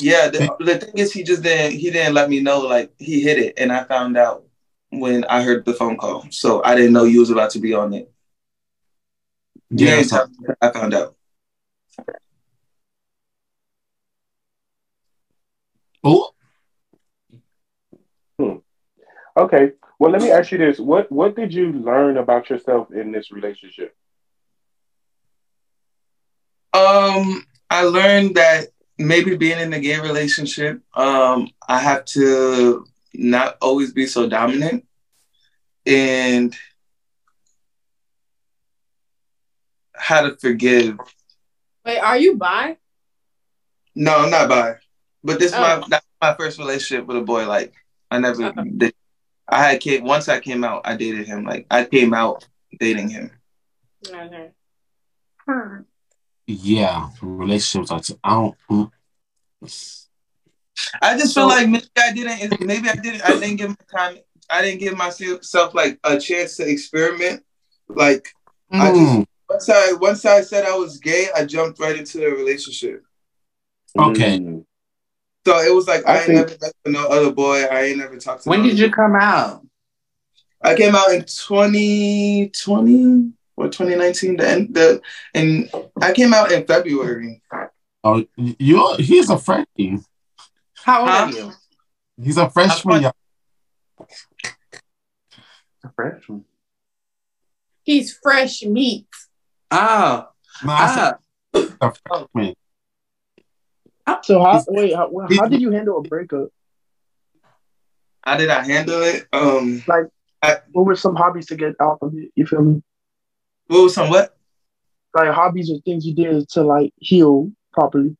yeah, 0.00 0.28
the, 0.28 0.54
the 0.60 0.78
thing 0.78 0.98
is, 0.98 1.12
he 1.12 1.22
just 1.22 1.42
didn't. 1.42 1.78
He 1.78 1.90
didn't 1.90 2.14
let 2.14 2.30
me 2.30 2.40
know. 2.40 2.60
Like 2.60 2.92
he 2.98 3.20
hit 3.20 3.38
it, 3.38 3.54
and 3.56 3.72
I 3.72 3.84
found 3.84 4.16
out 4.16 4.44
when 4.90 5.24
I 5.24 5.42
heard 5.42 5.64
the 5.64 5.74
phone 5.74 5.96
call. 5.96 6.26
So 6.30 6.62
I 6.64 6.74
didn't 6.74 6.92
know 6.92 7.04
you 7.04 7.20
was 7.20 7.30
about 7.30 7.50
to 7.50 7.58
be 7.58 7.74
on 7.74 7.94
it. 7.94 8.12
Yeah, 9.70 10.02
I 10.60 10.70
found 10.70 10.94
out. 10.94 11.14
Oh. 16.04 16.32
Hmm. 18.38 18.58
Okay. 19.38 19.72
Well, 19.98 20.10
let 20.10 20.22
me 20.22 20.30
ask 20.30 20.50
you 20.52 20.58
this: 20.58 20.78
what 20.78 21.10
What 21.10 21.36
did 21.36 21.54
you 21.54 21.72
learn 21.72 22.16
about 22.16 22.50
yourself 22.50 22.90
in 22.92 23.12
this 23.12 23.30
relationship? 23.30 23.94
Um, 26.72 27.44
I 27.70 27.84
learned 27.84 28.34
that 28.34 28.68
maybe 28.98 29.36
being 29.36 29.58
in 29.58 29.72
a 29.72 29.80
gay 29.80 29.98
relationship, 30.00 30.80
um, 30.94 31.48
I 31.66 31.78
have 31.78 32.04
to 32.06 32.84
not 33.14 33.56
always 33.62 33.92
be 33.92 34.06
so 34.06 34.28
dominant 34.28 34.86
and 35.86 36.54
how 39.94 40.22
to 40.22 40.36
forgive. 40.36 40.98
Wait, 41.84 41.98
are 41.98 42.18
you 42.18 42.36
bi? 42.36 42.76
No, 43.94 44.16
I'm 44.16 44.30
not 44.30 44.48
bi. 44.48 44.76
But 45.24 45.38
this 45.38 45.52
oh. 45.52 45.60
my 45.60 45.84
that's 45.88 46.06
my 46.20 46.34
first 46.34 46.58
relationship 46.58 47.06
with 47.06 47.16
a 47.16 47.22
boy. 47.22 47.46
Like 47.46 47.72
I 48.10 48.18
never 48.18 48.44
uh 48.44 48.64
did. 48.76 48.94
I 49.48 49.62
had 49.62 49.80
kid 49.80 50.02
once 50.02 50.28
I 50.28 50.40
came 50.40 50.64
out, 50.64 50.82
I 50.84 50.96
dated 50.96 51.26
him. 51.26 51.44
Like 51.44 51.66
I 51.70 51.84
came 51.84 52.14
out 52.14 52.46
dating 52.78 53.10
him. 53.10 53.30
Okay. 54.06 54.50
Hmm 55.48 55.82
yeah, 56.48 57.10
relationships 57.20 57.90
are. 57.90 58.00
T- 58.00 58.18
I 58.24 58.30
don't. 58.30 58.56
Mm. 58.70 58.90
I 61.02 61.18
just 61.18 61.34
feel 61.34 61.46
like 61.46 61.68
maybe 61.68 61.86
I 61.96 62.12
didn't. 62.12 62.60
Maybe 62.64 62.88
I 62.88 62.94
didn't. 62.94 63.22
I 63.22 63.38
didn't 63.38 63.56
give 63.56 63.68
my 63.68 63.98
time. 63.98 64.18
I 64.48 64.62
didn't 64.62 64.80
give 64.80 64.96
myself 64.96 65.74
like 65.74 66.00
a 66.04 66.18
chance 66.18 66.56
to 66.56 66.66
experiment. 66.66 67.44
Like 67.88 68.28
mm. 68.72 68.80
I 68.80 68.92
just 68.94 69.28
once 69.50 69.68
I 69.68 69.92
once 70.00 70.24
I 70.24 70.40
said 70.40 70.64
I 70.64 70.74
was 70.74 70.98
gay, 70.98 71.28
I 71.36 71.44
jumped 71.44 71.80
right 71.80 71.96
into 71.96 72.18
the 72.18 72.30
relationship. 72.30 73.04
Okay. 73.98 74.38
Mm. 74.38 74.64
So 75.48 75.58
it 75.60 75.74
was 75.74 75.88
like 75.88 76.06
I, 76.06 76.16
I 76.16 76.18
ain't 76.24 76.34
never 76.34 76.54
met 76.60 76.74
no 76.84 77.06
other 77.06 77.32
boy. 77.32 77.64
I 77.64 77.84
ain't 77.84 77.96
never 77.96 78.18
talked 78.18 78.42
to. 78.42 78.50
When 78.50 78.62
did 78.62 78.78
you 78.78 78.90
come 78.90 79.16
out? 79.16 79.66
I 80.60 80.74
came 80.74 80.94
out 80.94 81.10
in 81.10 81.24
2020 81.24 83.32
or 83.56 83.68
2019. 83.68 84.36
The 84.36 84.46
end, 84.46 84.74
the 84.74 85.00
and 85.32 85.70
I 86.02 86.12
came 86.12 86.34
out 86.34 86.52
in 86.52 86.66
February. 86.66 87.40
Oh, 88.04 88.26
you 88.36 88.94
he's 88.96 89.30
a 89.30 89.38
freshman. 89.38 90.04
How 90.84 91.00
old 91.00 91.08
huh? 91.08 91.16
are 91.16 91.30
you? 91.30 91.50
He's 92.22 92.36
a 92.36 92.50
freshman. 92.50 93.06
A 93.06 93.14
freshman. 95.96 96.44
He's 97.84 98.18
fresh 98.22 98.64
meat. 98.64 99.08
Oh. 99.70 100.28
No, 100.62 100.72
ah. 100.72 101.14
a 101.54 101.94
freshman. 102.06 102.54
So 104.22 104.42
how 104.42 104.62
wait 104.68 104.94
how, 104.94 105.10
how 105.36 105.46
did 105.46 105.60
you 105.60 105.70
handle 105.70 105.98
a 105.98 106.02
breakup? 106.02 106.48
How 108.22 108.36
did 108.36 108.50
I 108.50 108.62
handle 108.62 109.02
it? 109.02 109.26
Um, 109.32 109.82
like, 109.86 110.04
I, 110.42 110.58
what 110.72 110.84
were 110.84 110.96
some 110.96 111.16
hobbies 111.16 111.46
to 111.46 111.56
get 111.56 111.74
out 111.80 111.98
of 112.02 112.12
it? 112.14 112.30
You 112.34 112.46
feel 112.46 112.62
me? 112.62 112.82
What 113.68 113.84
was 113.84 113.94
some 113.94 114.10
what? 114.10 114.36
Like 115.14 115.32
hobbies 115.32 115.70
or 115.70 115.78
things 115.80 116.06
you 116.06 116.14
did 116.14 116.48
to 116.50 116.62
like 116.62 116.92
heal 116.98 117.50
properly. 117.72 118.16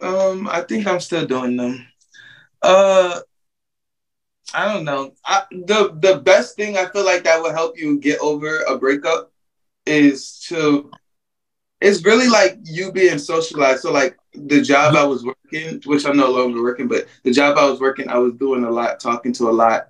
Um, 0.00 0.48
I 0.48 0.62
think 0.62 0.86
I'm 0.86 1.00
still 1.00 1.26
doing 1.26 1.56
them. 1.56 1.86
Uh, 2.62 3.20
I 4.52 4.72
don't 4.72 4.84
know. 4.84 5.14
I, 5.24 5.44
the 5.50 5.96
the 5.98 6.20
best 6.20 6.56
thing 6.56 6.76
I 6.76 6.86
feel 6.86 7.04
like 7.04 7.24
that 7.24 7.40
would 7.40 7.52
help 7.52 7.78
you 7.78 7.98
get 7.98 8.18
over 8.20 8.60
a 8.62 8.76
breakup 8.78 9.32
is 9.86 10.40
to. 10.48 10.90
It's 11.80 12.04
really 12.04 12.28
like 12.28 12.58
you 12.64 12.92
being 12.92 13.16
socialized. 13.16 13.80
So 13.80 13.90
like 13.90 14.19
the 14.34 14.62
job 14.62 14.94
I 14.94 15.04
was 15.04 15.24
working, 15.24 15.80
which 15.84 16.06
I'm 16.06 16.16
no 16.16 16.30
longer 16.30 16.62
working, 16.62 16.88
but 16.88 17.06
the 17.24 17.32
job 17.32 17.58
I 17.58 17.68
was 17.68 17.80
working, 17.80 18.08
I 18.08 18.18
was 18.18 18.34
doing 18.34 18.64
a 18.64 18.70
lot, 18.70 19.00
talking 19.00 19.32
to 19.34 19.48
a 19.48 19.52
lot, 19.52 19.88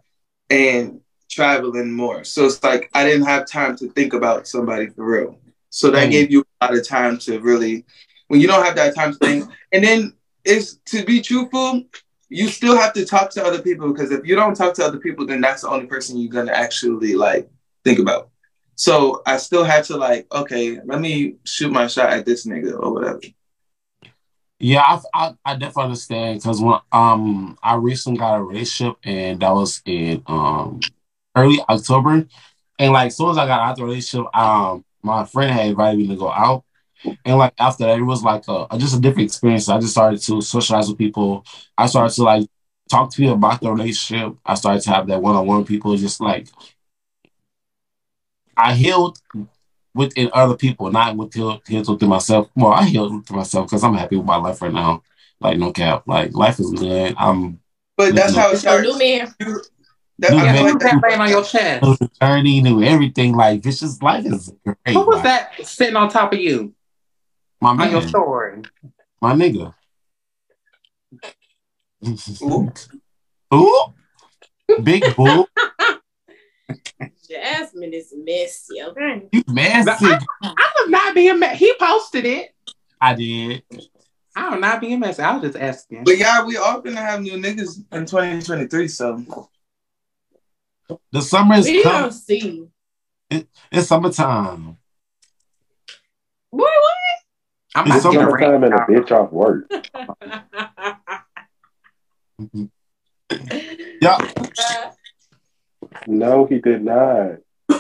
and 0.49 1.01
traveling 1.31 1.93
more. 1.93 2.25
So 2.25 2.47
it's 2.47 2.63
like 2.63 2.91
I 2.95 3.05
didn't 3.05 3.27
have 3.27 3.47
time 3.47 3.77
to 3.77 3.89
think 3.91 4.13
about 4.13 4.49
somebody 4.49 4.89
for 4.89 5.05
real. 5.05 5.39
So 5.71 5.91
that 5.91 6.09
mm. 6.09 6.13
gave 6.13 6.31
you 6.31 6.45
a 6.61 6.67
lot 6.67 6.77
of 6.77 6.87
time 6.87 7.19
to 7.19 7.39
really, 7.41 7.85
when 8.29 8.41
you 8.41 8.49
don't 8.49 8.65
have 8.65 8.77
that 8.77 8.95
time 8.95 9.13
to 9.13 9.19
think, 9.19 9.51
and 9.73 9.85
then 9.85 10.15
it's 10.45 10.75
to 10.87 11.05
be 11.05 11.21
truthful, 11.21 11.85
you 12.29 12.49
still 12.49 12.77
have 12.77 12.93
to 12.95 13.05
talk 13.05 13.31
to 13.31 13.45
other 13.45 13.61
people 13.61 13.93
because 13.93 14.11
if 14.11 14.25
you 14.25 14.37
don't 14.37 14.55
talk 14.55 14.75
to 14.75 14.85
other 14.85 14.99
people, 14.99 15.27
then 15.27 15.41
that's 15.41 15.63
the 15.63 15.69
only 15.69 15.87
person 15.87 16.17
you're 16.17 16.33
gonna 16.33 16.53
actually 16.53 17.15
like 17.15 17.49
think 17.85 17.99
about. 17.99 18.31
So 18.75 19.23
I 19.27 19.37
still 19.37 19.65
had 19.65 19.85
to 19.85 19.97
like, 19.97 20.27
okay, 20.33 20.81
let 20.85 21.01
me 21.01 21.37
shoot 21.45 21.71
my 21.71 21.87
shot 21.87 22.11
at 22.11 22.25
this 22.25 22.47
nigga 22.47 22.81
or 22.81 22.95
whatever. 22.95 23.21
Yeah, 24.61 24.83
I, 24.83 25.01
I, 25.15 25.35
I 25.45 25.53
definitely 25.55 25.85
understand 25.85 26.39
because 26.41 26.61
when 26.61 26.79
um 26.93 27.57
I 27.63 27.77
recently 27.77 28.19
got 28.19 28.39
a 28.39 28.43
relationship 28.43 28.97
and 29.05 29.41
that 29.41 29.53
was 29.53 29.83
in 29.87 30.23
um 30.27 30.81
early 31.37 31.61
October, 31.69 32.27
And 32.81 32.93
like, 32.95 33.09
as 33.09 33.19
soon 33.19 33.31
as 33.31 33.39
I 33.39 33.47
got 33.47 33.61
out 33.61 33.77
the 33.77 33.85
relationship, 33.85 34.37
um, 34.37 34.85
my 35.03 35.25
friend 35.27 35.53
had 35.53 35.69
invited 35.69 35.99
me 36.01 36.09
to 36.09 36.17
go 36.17 36.33
out. 36.33 36.65
And 37.25 37.39
like 37.39 37.55
after 37.61 37.87
that, 37.87 37.99
it 37.99 38.03
was 38.03 38.25
like 38.25 38.45
a, 38.49 38.67
just 38.79 38.97
a 38.97 39.01
different 39.01 39.27
experience. 39.29 39.69
I 39.69 39.81
just 39.81 39.93
started 39.93 40.21
to 40.23 40.43
socialize 40.43 40.89
with 40.89 40.99
people. 40.99 41.45
I 41.79 41.87
started 41.87 42.15
to 42.17 42.25
like 42.25 42.49
talk 42.91 43.11
to 43.13 43.17
people 43.19 43.35
about 43.35 43.61
the 43.61 43.73
relationship. 43.73 44.35
I 44.47 44.55
started 44.55 44.83
to 44.85 44.91
have 44.93 45.09
that 45.09 45.23
one 45.23 45.37
on 45.37 45.47
one 45.47 45.65
people. 45.67 45.97
Just 45.97 46.21
like 46.21 46.49
I 48.57 48.75
healed 48.75 49.19
within 49.95 50.31
other 50.33 50.57
people, 50.57 50.91
not 50.91 51.17
with 51.17 51.35
healed, 51.35 51.63
healed 51.67 51.89
within 51.89 52.09
myself. 52.09 52.49
Well, 52.55 52.73
I 52.73 52.85
healed 52.85 53.15
within 53.15 53.37
myself 53.37 53.67
because 53.67 53.83
I'm 53.85 53.95
happy 53.95 54.17
with 54.17 54.27
my 54.27 54.37
life 54.37 54.63
right 54.63 54.73
now. 54.73 55.03
Like 55.41 55.59
no 55.59 55.73
cap, 55.73 56.05
like 56.07 56.35
life 56.35 56.61
is 56.61 56.71
good. 56.71 57.15
I'm. 57.19 57.61
But 57.97 58.15
that's 58.15 58.35
how 58.35 58.51
it 58.51 58.59
starts. 58.59 58.87
New 58.87 58.99
man. 58.99 59.35
That, 60.19 60.33
new 60.33 60.37
man. 60.37 60.65
Like 60.65 60.79
that 60.81 61.01
laying 61.03 61.21
on 61.21 61.31
your 61.31 61.45
chest. 61.45 61.83
New 61.83 61.97
journey, 62.21 62.61
new 62.61 62.83
everything. 62.83 63.35
Like 63.35 63.65
it's 63.65 63.81
just 63.81 64.03
life 64.03 64.27
is 64.27 64.53
great. 64.65 64.77
Who 64.89 65.07
was 65.07 65.23
that 65.23 65.67
sitting 65.67 65.97
on 65.97 66.11
top 66.11 66.35
of 66.35 66.39
you? 66.39 66.75
My 67.61 67.73
man. 67.73 67.87
On 67.87 67.93
your 67.93 68.03
story. 68.03 68.63
My 69.21 69.33
nigga. 69.33 69.75
Ooh. 72.43 72.73
Ooh. 73.55 73.95
Big 74.83 75.17
bull. 75.17 75.49
Jasmine 77.29 77.93
is 77.93 78.15
messy, 78.17 78.83
okay? 78.83 79.29
You 79.33 79.43
messy. 79.49 80.07
I, 80.07 80.19
I 80.43 80.73
was 80.77 80.89
not 80.89 81.15
being 81.15 81.39
messy. 81.39 81.57
He 81.57 81.75
posted 81.79 82.25
it. 82.25 82.55
I 83.01 83.15
did. 83.15 83.63
I'm 84.37 84.61
not 84.61 84.81
being 84.81 85.01
messy. 85.01 85.23
I 85.23 85.37
was 85.37 85.43
just 85.43 85.57
asking. 85.57 86.05
But 86.05 86.19
yeah, 86.19 86.45
we 86.45 86.57
all 86.57 86.81
gonna 86.81 87.01
have 87.01 87.21
new 87.21 87.35
niggas 87.35 87.85
in 87.93 88.07
2023, 88.07 88.89
so 88.89 89.49
the 91.13 91.23
summer 91.23 91.57
is 91.57 91.67
we 91.67 91.83
coming. 91.83 92.01
don't 92.01 92.13
see. 92.13 92.67
It, 93.31 93.49
it's 93.71 93.89
summertime. 93.89 94.77
Boy, 96.53 96.59
what? 96.59 96.95
I'm 97.75 97.87
it's 97.87 98.05
not 98.05 98.13
summertime 98.13 98.65
and 98.65 98.75
a 98.75 98.79
bitch 98.79 99.13
off 99.13 99.33
work. 99.33 99.71
yeah. 104.01 104.33
Uh, 104.61 104.91
No, 106.07 106.47
he 106.47 106.59
did 106.59 106.85
not. 106.85 107.39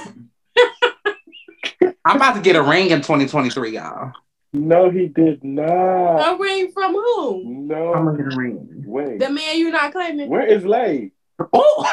I'm 2.04 2.16
about 2.16 2.34
to 2.34 2.40
get 2.40 2.56
a 2.56 2.62
ring 2.62 2.90
in 2.90 3.00
2023, 3.00 3.74
y'all. 3.74 4.12
No, 4.52 4.90
he 4.90 5.06
did 5.06 5.44
not. 5.44 6.34
A 6.34 6.36
ring 6.36 6.72
from 6.72 6.92
who? 6.92 7.44
No. 7.44 7.94
I'm 7.94 8.04
gonna 8.06 8.18
get 8.18 8.32
a 8.32 8.36
ring. 8.36 8.82
Wait. 8.86 9.20
The 9.20 9.30
man 9.30 9.58
you're 9.58 9.70
not 9.70 9.92
claiming. 9.92 10.28
Where 10.28 10.44
is 10.46 10.64
Lay? 10.64 11.12
Oh, 11.52 11.90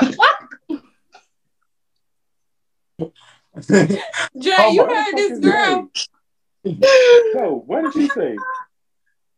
Jay, 3.69 4.55
Oh, 4.59 4.71
you 4.71 4.85
heard 4.85 5.15
this 5.15 5.31
is 5.31 5.39
girl. 5.39 5.89
No, 6.63 7.63
what 7.65 7.83
did 7.83 7.93
she 7.93 8.07
say? 8.09 8.35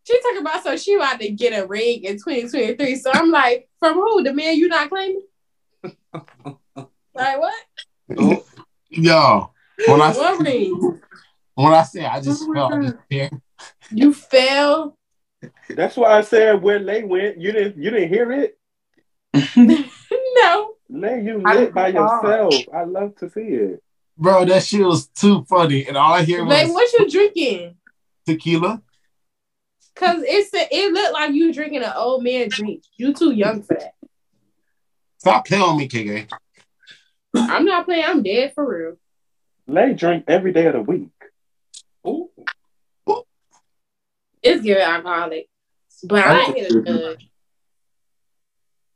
She 0.05 0.21
talking 0.21 0.41
about 0.41 0.63
so 0.63 0.75
she 0.75 0.95
about 0.95 1.19
to 1.19 1.29
get 1.29 1.51
a 1.51 1.67
ring 1.67 2.03
in 2.03 2.13
2023. 2.13 2.95
So 2.95 3.11
I'm 3.13 3.29
like, 3.29 3.69
from 3.79 3.95
who? 3.95 4.23
The 4.23 4.33
man 4.33 4.57
you're 4.57 4.69
not 4.69 4.89
claiming? 4.89 5.21
like 7.19 7.39
what? 7.39 8.45
Yo, 8.89 9.51
when 9.88 10.01
I 10.01 10.12
What 10.13 10.39
ring? 10.39 11.01
when 11.55 11.73
I 11.73 11.84
say 11.84 12.05
I 12.05 12.19
just 12.21 12.43
fell, 12.51 12.73
I 12.73 12.82
just 12.82 12.97
care. 13.10 13.29
You 13.91 14.13
fell? 14.13 14.97
That's 15.69 15.95
why 15.95 16.17
I 16.17 16.21
said 16.21 16.62
where 16.62 16.79
Lay 16.79 17.03
went. 17.03 17.39
You 17.39 17.51
didn't 17.51 17.82
you 17.82 17.91
didn't 17.91 18.10
hear 18.10 18.32
it? 18.32 18.58
no. 19.55 20.71
Lay, 20.89 21.21
you 21.21 21.39
lit 21.39 21.73
by 21.73 21.91
didn't 21.91 22.01
yourself. 22.01 22.53
I 22.73 22.84
love 22.86 23.15
to 23.17 23.29
see 23.29 23.41
it. 23.41 23.84
Bro, 24.17 24.45
that 24.45 24.63
shit 24.63 24.86
was 24.86 25.08
too 25.08 25.45
funny. 25.45 25.88
And 25.88 25.95
all 25.95 26.13
I 26.13 26.23
hear 26.23 26.43
was 26.43 26.53
Like, 26.53 26.73
what 26.73 26.91
you 26.93 27.10
drinking? 27.10 27.75
tequila. 28.25 28.82
Cause 29.95 30.21
it's 30.23 30.53
a, 30.53 30.67
it 30.71 30.93
looked 30.93 31.13
like 31.13 31.34
you 31.34 31.53
drinking 31.53 31.84
an 31.84 31.91
old 31.95 32.23
man 32.23 32.49
drink. 32.49 32.84
You 32.95 33.13
too 33.13 33.32
young 33.32 33.62
for 33.62 33.75
that. 33.75 33.93
Stop 35.17 35.45
playing 35.45 35.63
on 35.63 35.77
me, 35.77 35.88
KK. 35.88 36.29
I'm 37.35 37.65
not 37.65 37.85
playing. 37.85 38.05
I'm 38.05 38.23
dead 38.23 38.53
for 38.53 38.67
real. 38.67 38.97
Lay 39.67 39.93
drink 39.93 40.25
every 40.27 40.51
day 40.51 40.65
of 40.65 40.73
the 40.73 40.81
week. 40.81 41.09
Ooh. 42.07 42.29
It's 44.41 44.63
good 44.63 44.77
alcoholic, 44.77 45.49
but 46.03 46.25
I 46.25 46.45
ain't 46.45 46.57
hit 46.57 46.71
a 46.71 46.79
good. 46.79 47.17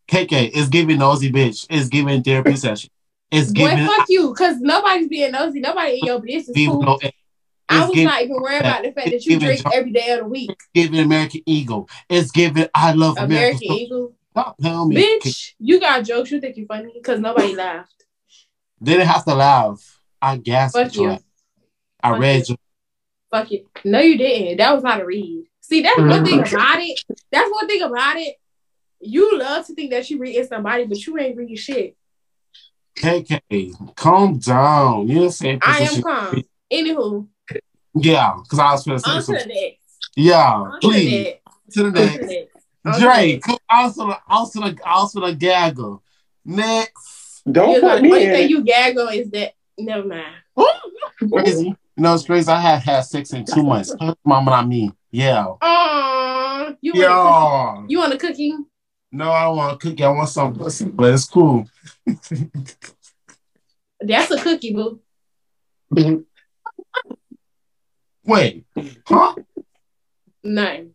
KK, 0.08 0.52
it's 0.54 0.69
giving 0.69 1.00
nosy 1.00 1.32
bitch. 1.32 1.65
It's 1.69 1.89
giving 1.89 2.24
therapy 2.24 2.56
session. 2.56 2.89
It's 3.30 3.52
Boy, 3.52 3.69
giving 3.69 3.86
fuck 3.86 4.06
you, 4.10 4.34
cause 4.34 4.58
nobody's 4.60 5.10
being 5.10 5.32
nosy. 5.32 5.60
Nobody 5.60 6.00
in 6.00 6.06
your 6.06 6.22
business. 6.22 6.56
people 6.56 6.76
Fool. 6.76 6.84
know 6.84 7.00
I 7.67 7.82
was 7.82 7.89
giving, 7.89 8.06
not 8.06 8.22
even 8.22 8.36
worried 8.36 8.60
about 8.60 8.84
the 8.84 8.91
fact 8.91 9.10
that 9.10 9.26
you 9.26 9.39
giving 9.39 9.58
drink 9.62 9.62
every 9.74 9.91
day 9.91 10.12
of 10.12 10.19
the 10.19 10.28
week. 10.28 10.52
giving 10.74 11.00
American 11.00 11.41
Eagle. 11.46 11.89
It's 12.10 12.32
giving 12.32 12.67
I 12.74 12.93
love 12.93 13.17
America. 13.17 13.58
American 13.58 13.72
Eagle, 13.72 14.13
Stop 14.32 14.58
playing 14.58 14.76
on 14.76 14.89
me. 14.89 14.96
bitch. 14.96 15.54
You 15.60 15.80
got 15.80 16.04
jokes. 16.04 16.32
You 16.32 16.39
think 16.39 16.58
you're 16.58 16.67
funny 16.67 16.91
because 16.93 17.19
nobody 17.19 17.56
laughed. 17.56 18.03
They 18.84 18.93
didn't 18.93 19.08
have 19.08 19.24
to 19.26 19.34
laugh. 19.34 20.00
I 20.22 20.36
gasped. 20.38 20.78
Fuck 20.78 20.96
you. 20.96 21.17
I 22.04 22.12
Fuck 22.12 22.19
read 22.19 22.50
you. 22.50 22.56
Fuck 23.32 23.52
you. 23.52 23.65
No, 23.86 24.00
you 24.02 24.17
didn't. 24.17 24.58
That 24.58 24.74
was 24.74 24.84
not 24.84 25.00
a 25.00 25.06
read. 25.06 25.46
See, 25.62 25.82
that's 25.82 25.98
one 25.98 26.26
thing 26.26 26.41
mm-hmm. 26.41 26.56
about 26.56 26.80
it. 26.82 27.00
That's 27.32 27.50
one 27.50 27.67
thing 27.67 27.82
about 27.82 28.17
it. 28.17 28.36
You 29.00 29.39
love 29.39 29.65
to 29.67 29.74
think 29.74 29.91
that 29.91 30.10
you 30.10 30.19
reading 30.19 30.46
somebody, 30.46 30.86
but 30.86 31.06
you 31.06 31.17
ain't 31.17 31.38
reading 31.38 31.56
shit. 31.56 31.96
KK, 32.98 33.96
calm 33.96 34.38
down. 34.38 35.08
You 35.08 35.19
didn't 35.19 35.32
say 35.32 35.60
I 35.62 35.78
am 35.80 35.88
position. 35.88 36.04
calm. 36.04 36.43
Anywho, 36.72 37.28
Yeah, 37.96 38.34
because 38.43 38.60
I 38.60 38.72
was 38.72 38.84
going 38.86 38.98
to 38.98 39.04
say 39.04 39.12
on 39.12 39.24
to 39.24 39.32
the 39.32 39.39
something. 39.39 39.72
Yeah, 40.17 40.54
On 40.54 40.80
please. 40.82 41.36
To 41.72 41.84
the 41.84 41.88
On 41.88 41.93
to 41.93 42.00
the 42.02 42.06
next. 42.06 42.28
next. 42.28 42.65
On 42.86 42.93
to 42.93 43.00
the 43.00 43.06
Drake, 43.06 43.48
next. 43.48 43.62
also 43.69 44.08
the 44.08 44.17
also 44.28 44.60
the 44.62 44.78
also 44.86 45.22
the 45.26 45.36
gaggle. 45.36 46.04
Next. 46.46 47.12
Don't 47.52 47.72
You 47.72 47.82
put 47.82 47.88
like, 47.88 48.02
me 48.02 48.10
only 48.12 48.24
in 48.26 48.32
thing 48.32 48.44
it. 48.46 48.50
you 48.50 48.64
gaggle 48.64 49.08
is 49.10 49.30
that. 49.32 49.54
Never 49.78 50.08
mind. 50.08 50.34
Oh, 50.56 50.80
crazy. 51.32 51.66
You 51.66 51.76
know 51.98 52.14
it's 52.14 52.26
crazy. 52.26 52.50
I 52.52 52.60
had 52.60 52.80
had 52.82 53.02
sex 53.02 53.34
in 53.34 53.44
two 53.46 53.64
months. 53.64 53.94
Mama, 54.26 54.52
not 54.52 54.68
me. 54.68 54.92
Yeah. 55.12 55.46
Aww, 55.62 56.78
you 56.82 56.94
want 56.94 56.98
a 56.98 57.08
Yeah. 57.08 57.74
cookie? 57.76 57.86
You 57.92 57.98
want 58.00 58.14
a 58.14 58.18
cookie? 58.18 58.54
No, 59.12 59.32
I 59.32 59.44
don't 59.44 59.58
want 59.58 59.74
a 59.76 59.78
cookie. 59.78 60.04
I 60.04 60.10
want 60.10 60.30
some 60.30 60.56
pussy, 60.56 60.86
but 60.86 61.14
it's 61.14 61.26
cool. 61.26 61.66
That's 64.00 64.32
a 64.32 64.38
cookie, 64.42 64.74
boo. 64.74 65.00
Wait. 68.26 68.66
Huh? 69.06 69.36
No, 70.44 70.86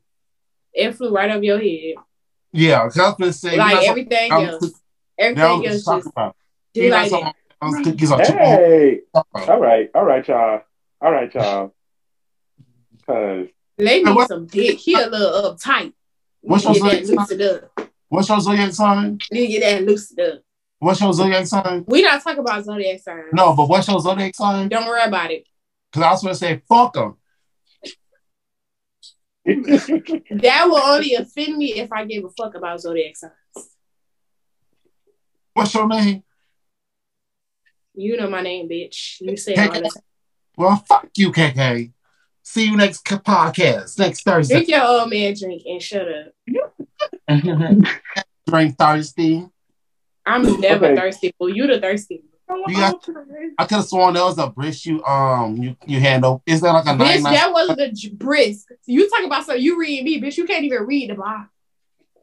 it 0.72 0.92
flew 0.92 1.14
right 1.14 1.30
over 1.30 1.44
your 1.44 1.58
head. 1.58 1.94
Yeah, 2.52 2.84
because 2.84 2.98
I 2.98 3.06
was 3.08 3.14
gonna 3.18 3.32
say 3.32 3.56
like 3.56 3.74
you 3.76 3.80
know, 3.86 3.90
everything 3.90 4.32
I'm- 4.32 4.48
else. 4.48 4.72
That 5.18 5.24
Everything 5.24 5.60
was 5.62 5.70
else 5.72 5.84
talking 5.84 6.00
just 6.02 6.12
about. 6.12 6.36
do 6.74 6.82
You 6.84 6.90
like 6.90 7.10
some 7.10 7.20
that. 7.24 7.34
of 7.60 7.72
those 7.74 7.84
cookies 7.84 8.12
are 8.12 8.24
too 8.24 8.32
Hey, 8.32 9.00
all 9.14 9.60
right, 9.60 9.90
all 9.94 10.04
right, 10.04 10.26
y'all. 10.28 10.60
All 11.00 11.12
right, 11.12 11.32
y'all. 11.34 11.74
Cause 13.06 13.48
They 13.76 14.02
need 14.02 14.14
what- 14.14 14.28
some 14.28 14.46
dick. 14.46 14.78
He 14.78 14.94
a 14.94 15.06
little 15.06 15.54
uptight. 15.54 15.92
What's 16.40 16.64
your 16.64 16.74
to 16.74 16.80
get 16.80 16.90
that 16.90 17.06
zodiac 17.06 17.18
loosened 17.18 17.42
up. 17.42 17.90
What's 18.08 18.28
your 18.28 18.40
zodiac 18.40 18.72
sign? 18.72 19.18
Need 19.32 19.46
to 19.46 19.52
get 19.52 19.60
that 19.60 19.84
loosened 19.84 20.20
up. 20.20 20.40
What's 20.78 21.00
your 21.00 21.12
zodiac 21.12 21.46
sign? 21.46 21.84
We 21.88 22.02
not 22.02 22.22
talking 22.22 22.38
about 22.38 22.64
zodiac 22.64 23.00
signs. 23.00 23.24
No, 23.32 23.54
but 23.56 23.68
what's 23.68 23.88
your 23.88 24.00
zodiac 24.00 24.34
sign? 24.36 24.68
Don't 24.68 24.86
worry 24.86 25.02
about 25.02 25.30
it. 25.32 25.44
Because 25.92 26.06
I 26.06 26.10
was 26.12 26.22
gonna 26.22 26.34
say 26.34 26.62
fuck 26.68 26.92
them. 26.94 27.16
That 29.48 30.64
will 30.66 30.76
only 30.78 31.14
offend 31.14 31.56
me 31.56 31.74
if 31.80 31.90
I 31.92 32.04
give 32.04 32.24
a 32.24 32.28
fuck 32.30 32.54
about 32.54 32.80
zodiac 32.80 33.16
signs. 33.16 33.32
What's 35.58 35.74
your 35.74 35.88
name? 35.88 36.22
You 37.94 38.16
know 38.16 38.30
my 38.30 38.40
name, 38.42 38.68
bitch. 38.68 39.20
You 39.20 39.36
say 39.36 39.54
it 39.54 39.58
all 39.58 39.66
the 39.74 39.80
time. 39.80 39.90
Well, 40.56 40.76
fuck 40.88 41.08
you, 41.16 41.32
KK. 41.32 41.92
See 42.44 42.66
you 42.66 42.76
next 42.76 43.06
c- 43.08 43.16
podcast 43.16 43.98
next 43.98 44.22
Thursday. 44.22 44.54
Drink 44.54 44.68
your 44.68 44.84
old 44.84 45.10
man 45.10 45.34
drink 45.36 45.62
and 45.66 45.82
shut 45.82 46.06
up. 46.08 46.32
Drink 48.48 48.78
thirsty. 48.78 49.46
I'm 50.24 50.60
never 50.60 50.86
Okay. 50.86 50.96
thirsty, 50.96 51.34
but 51.38 51.46
you 51.46 51.66
the 51.66 51.80
thirsty. 51.80 52.22
You 52.68 52.76
got- 52.76 53.04
I 53.58 53.64
could 53.64 53.74
have 53.76 53.84
sworn 53.84 54.14
there 54.14 54.22
was 54.24 54.38
a 54.38 54.46
brisk 54.46 54.86
you 54.86 55.04
um 55.04 55.56
you 55.56 55.76
you 55.86 55.98
handle. 56.00 56.40
Is 56.46 56.60
that 56.62 56.72
like 56.72 56.86
a 56.86 56.90
Bitch, 56.90 56.98
nine 56.98 57.22
nine? 57.24 57.34
that 57.34 57.52
wasn't 57.52 57.80
a 57.80 57.90
j- 57.92 58.10
brisk. 58.10 58.68
You 58.86 59.10
talk 59.10 59.24
about 59.26 59.44
something 59.44 59.62
you 59.62 59.78
read 59.78 60.04
me, 60.04 60.20
bitch. 60.22 60.36
You 60.38 60.46
can't 60.46 60.64
even 60.64 60.84
read 60.86 61.10
the 61.10 61.14
box. 61.16 61.50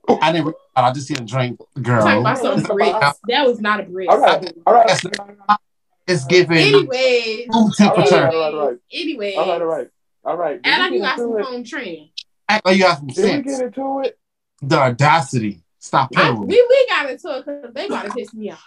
Oh, 0.08 0.20
I 0.22 0.32
didn't. 0.32 0.48
read. 0.48 0.56
I 0.76 0.92
just 0.92 1.08
see 1.08 1.14
a 1.16 1.22
drink, 1.22 1.58
Talk 1.58 1.84
girl. 1.84 2.20
about 2.22 2.38
something 2.40 2.76
brisk. 2.76 3.00
That 3.28 3.46
was 3.48 3.60
not 3.60 3.80
a 3.80 3.84
brisk. 3.84 4.12
all 4.12 4.20
right, 4.20 4.54
all 4.68 4.74
right, 4.74 5.60
It's 6.08 6.26
giving 6.26 6.58
Anyways, 6.58 7.48
room 7.48 7.56
all 7.56 7.68
right, 7.68 7.76
temperature. 7.78 8.16
all 8.16 8.24
right, 8.24 8.54
all 8.54 8.68
right. 8.68 8.78
anyways, 8.92 9.36
all 9.38 9.48
right, 9.48 9.62
all 9.62 9.68
right, 9.68 9.90
all 10.26 10.38
right. 10.38 10.62
Did 10.62 10.70
act 10.70 10.78
we 10.78 10.84
like 10.84 10.92
you 10.92 11.00
get 11.00 11.04
got 11.06 11.18
some 11.18 11.26
into 11.28 11.38
it? 11.38 11.46
home 11.46 11.64
training. 11.64 12.10
Act 12.48 12.66
like 12.66 12.78
you 12.78 12.86
have 12.86 12.98
some 12.98 13.08
Did 13.08 13.38
we 13.38 13.52
get 13.52 13.62
into 13.62 14.02
it? 14.02 14.20
The 14.62 14.78
audacity. 14.78 15.62
Stop 15.80 16.10
I, 16.16 16.22
playing 16.22 16.40
with 16.40 16.50
me. 16.50 16.56
we, 16.56 16.66
we 16.70 16.88
got 16.88 17.10
into 17.10 17.38
it 17.38 17.46
because 17.46 17.74
they 17.74 17.86
about 17.88 18.06
to 18.06 18.12
piss 18.14 18.34
me 18.34 18.52
off. 18.52 18.64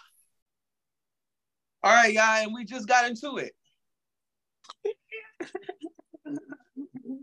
All 1.84 1.92
right, 1.92 2.12
y'all, 2.12 2.22
and 2.24 2.52
we 2.54 2.64
just 2.64 2.88
got 2.88 3.08
into 3.08 3.36
it. 3.36 3.52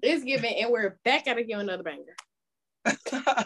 it's 0.01 0.23
giving, 0.23 0.55
and 0.61 0.71
we're 0.71 0.97
back 1.03 1.27
at 1.27 1.37
it 1.37 1.41
again 1.41 1.59
another 1.59 1.83
banger. 1.83 2.15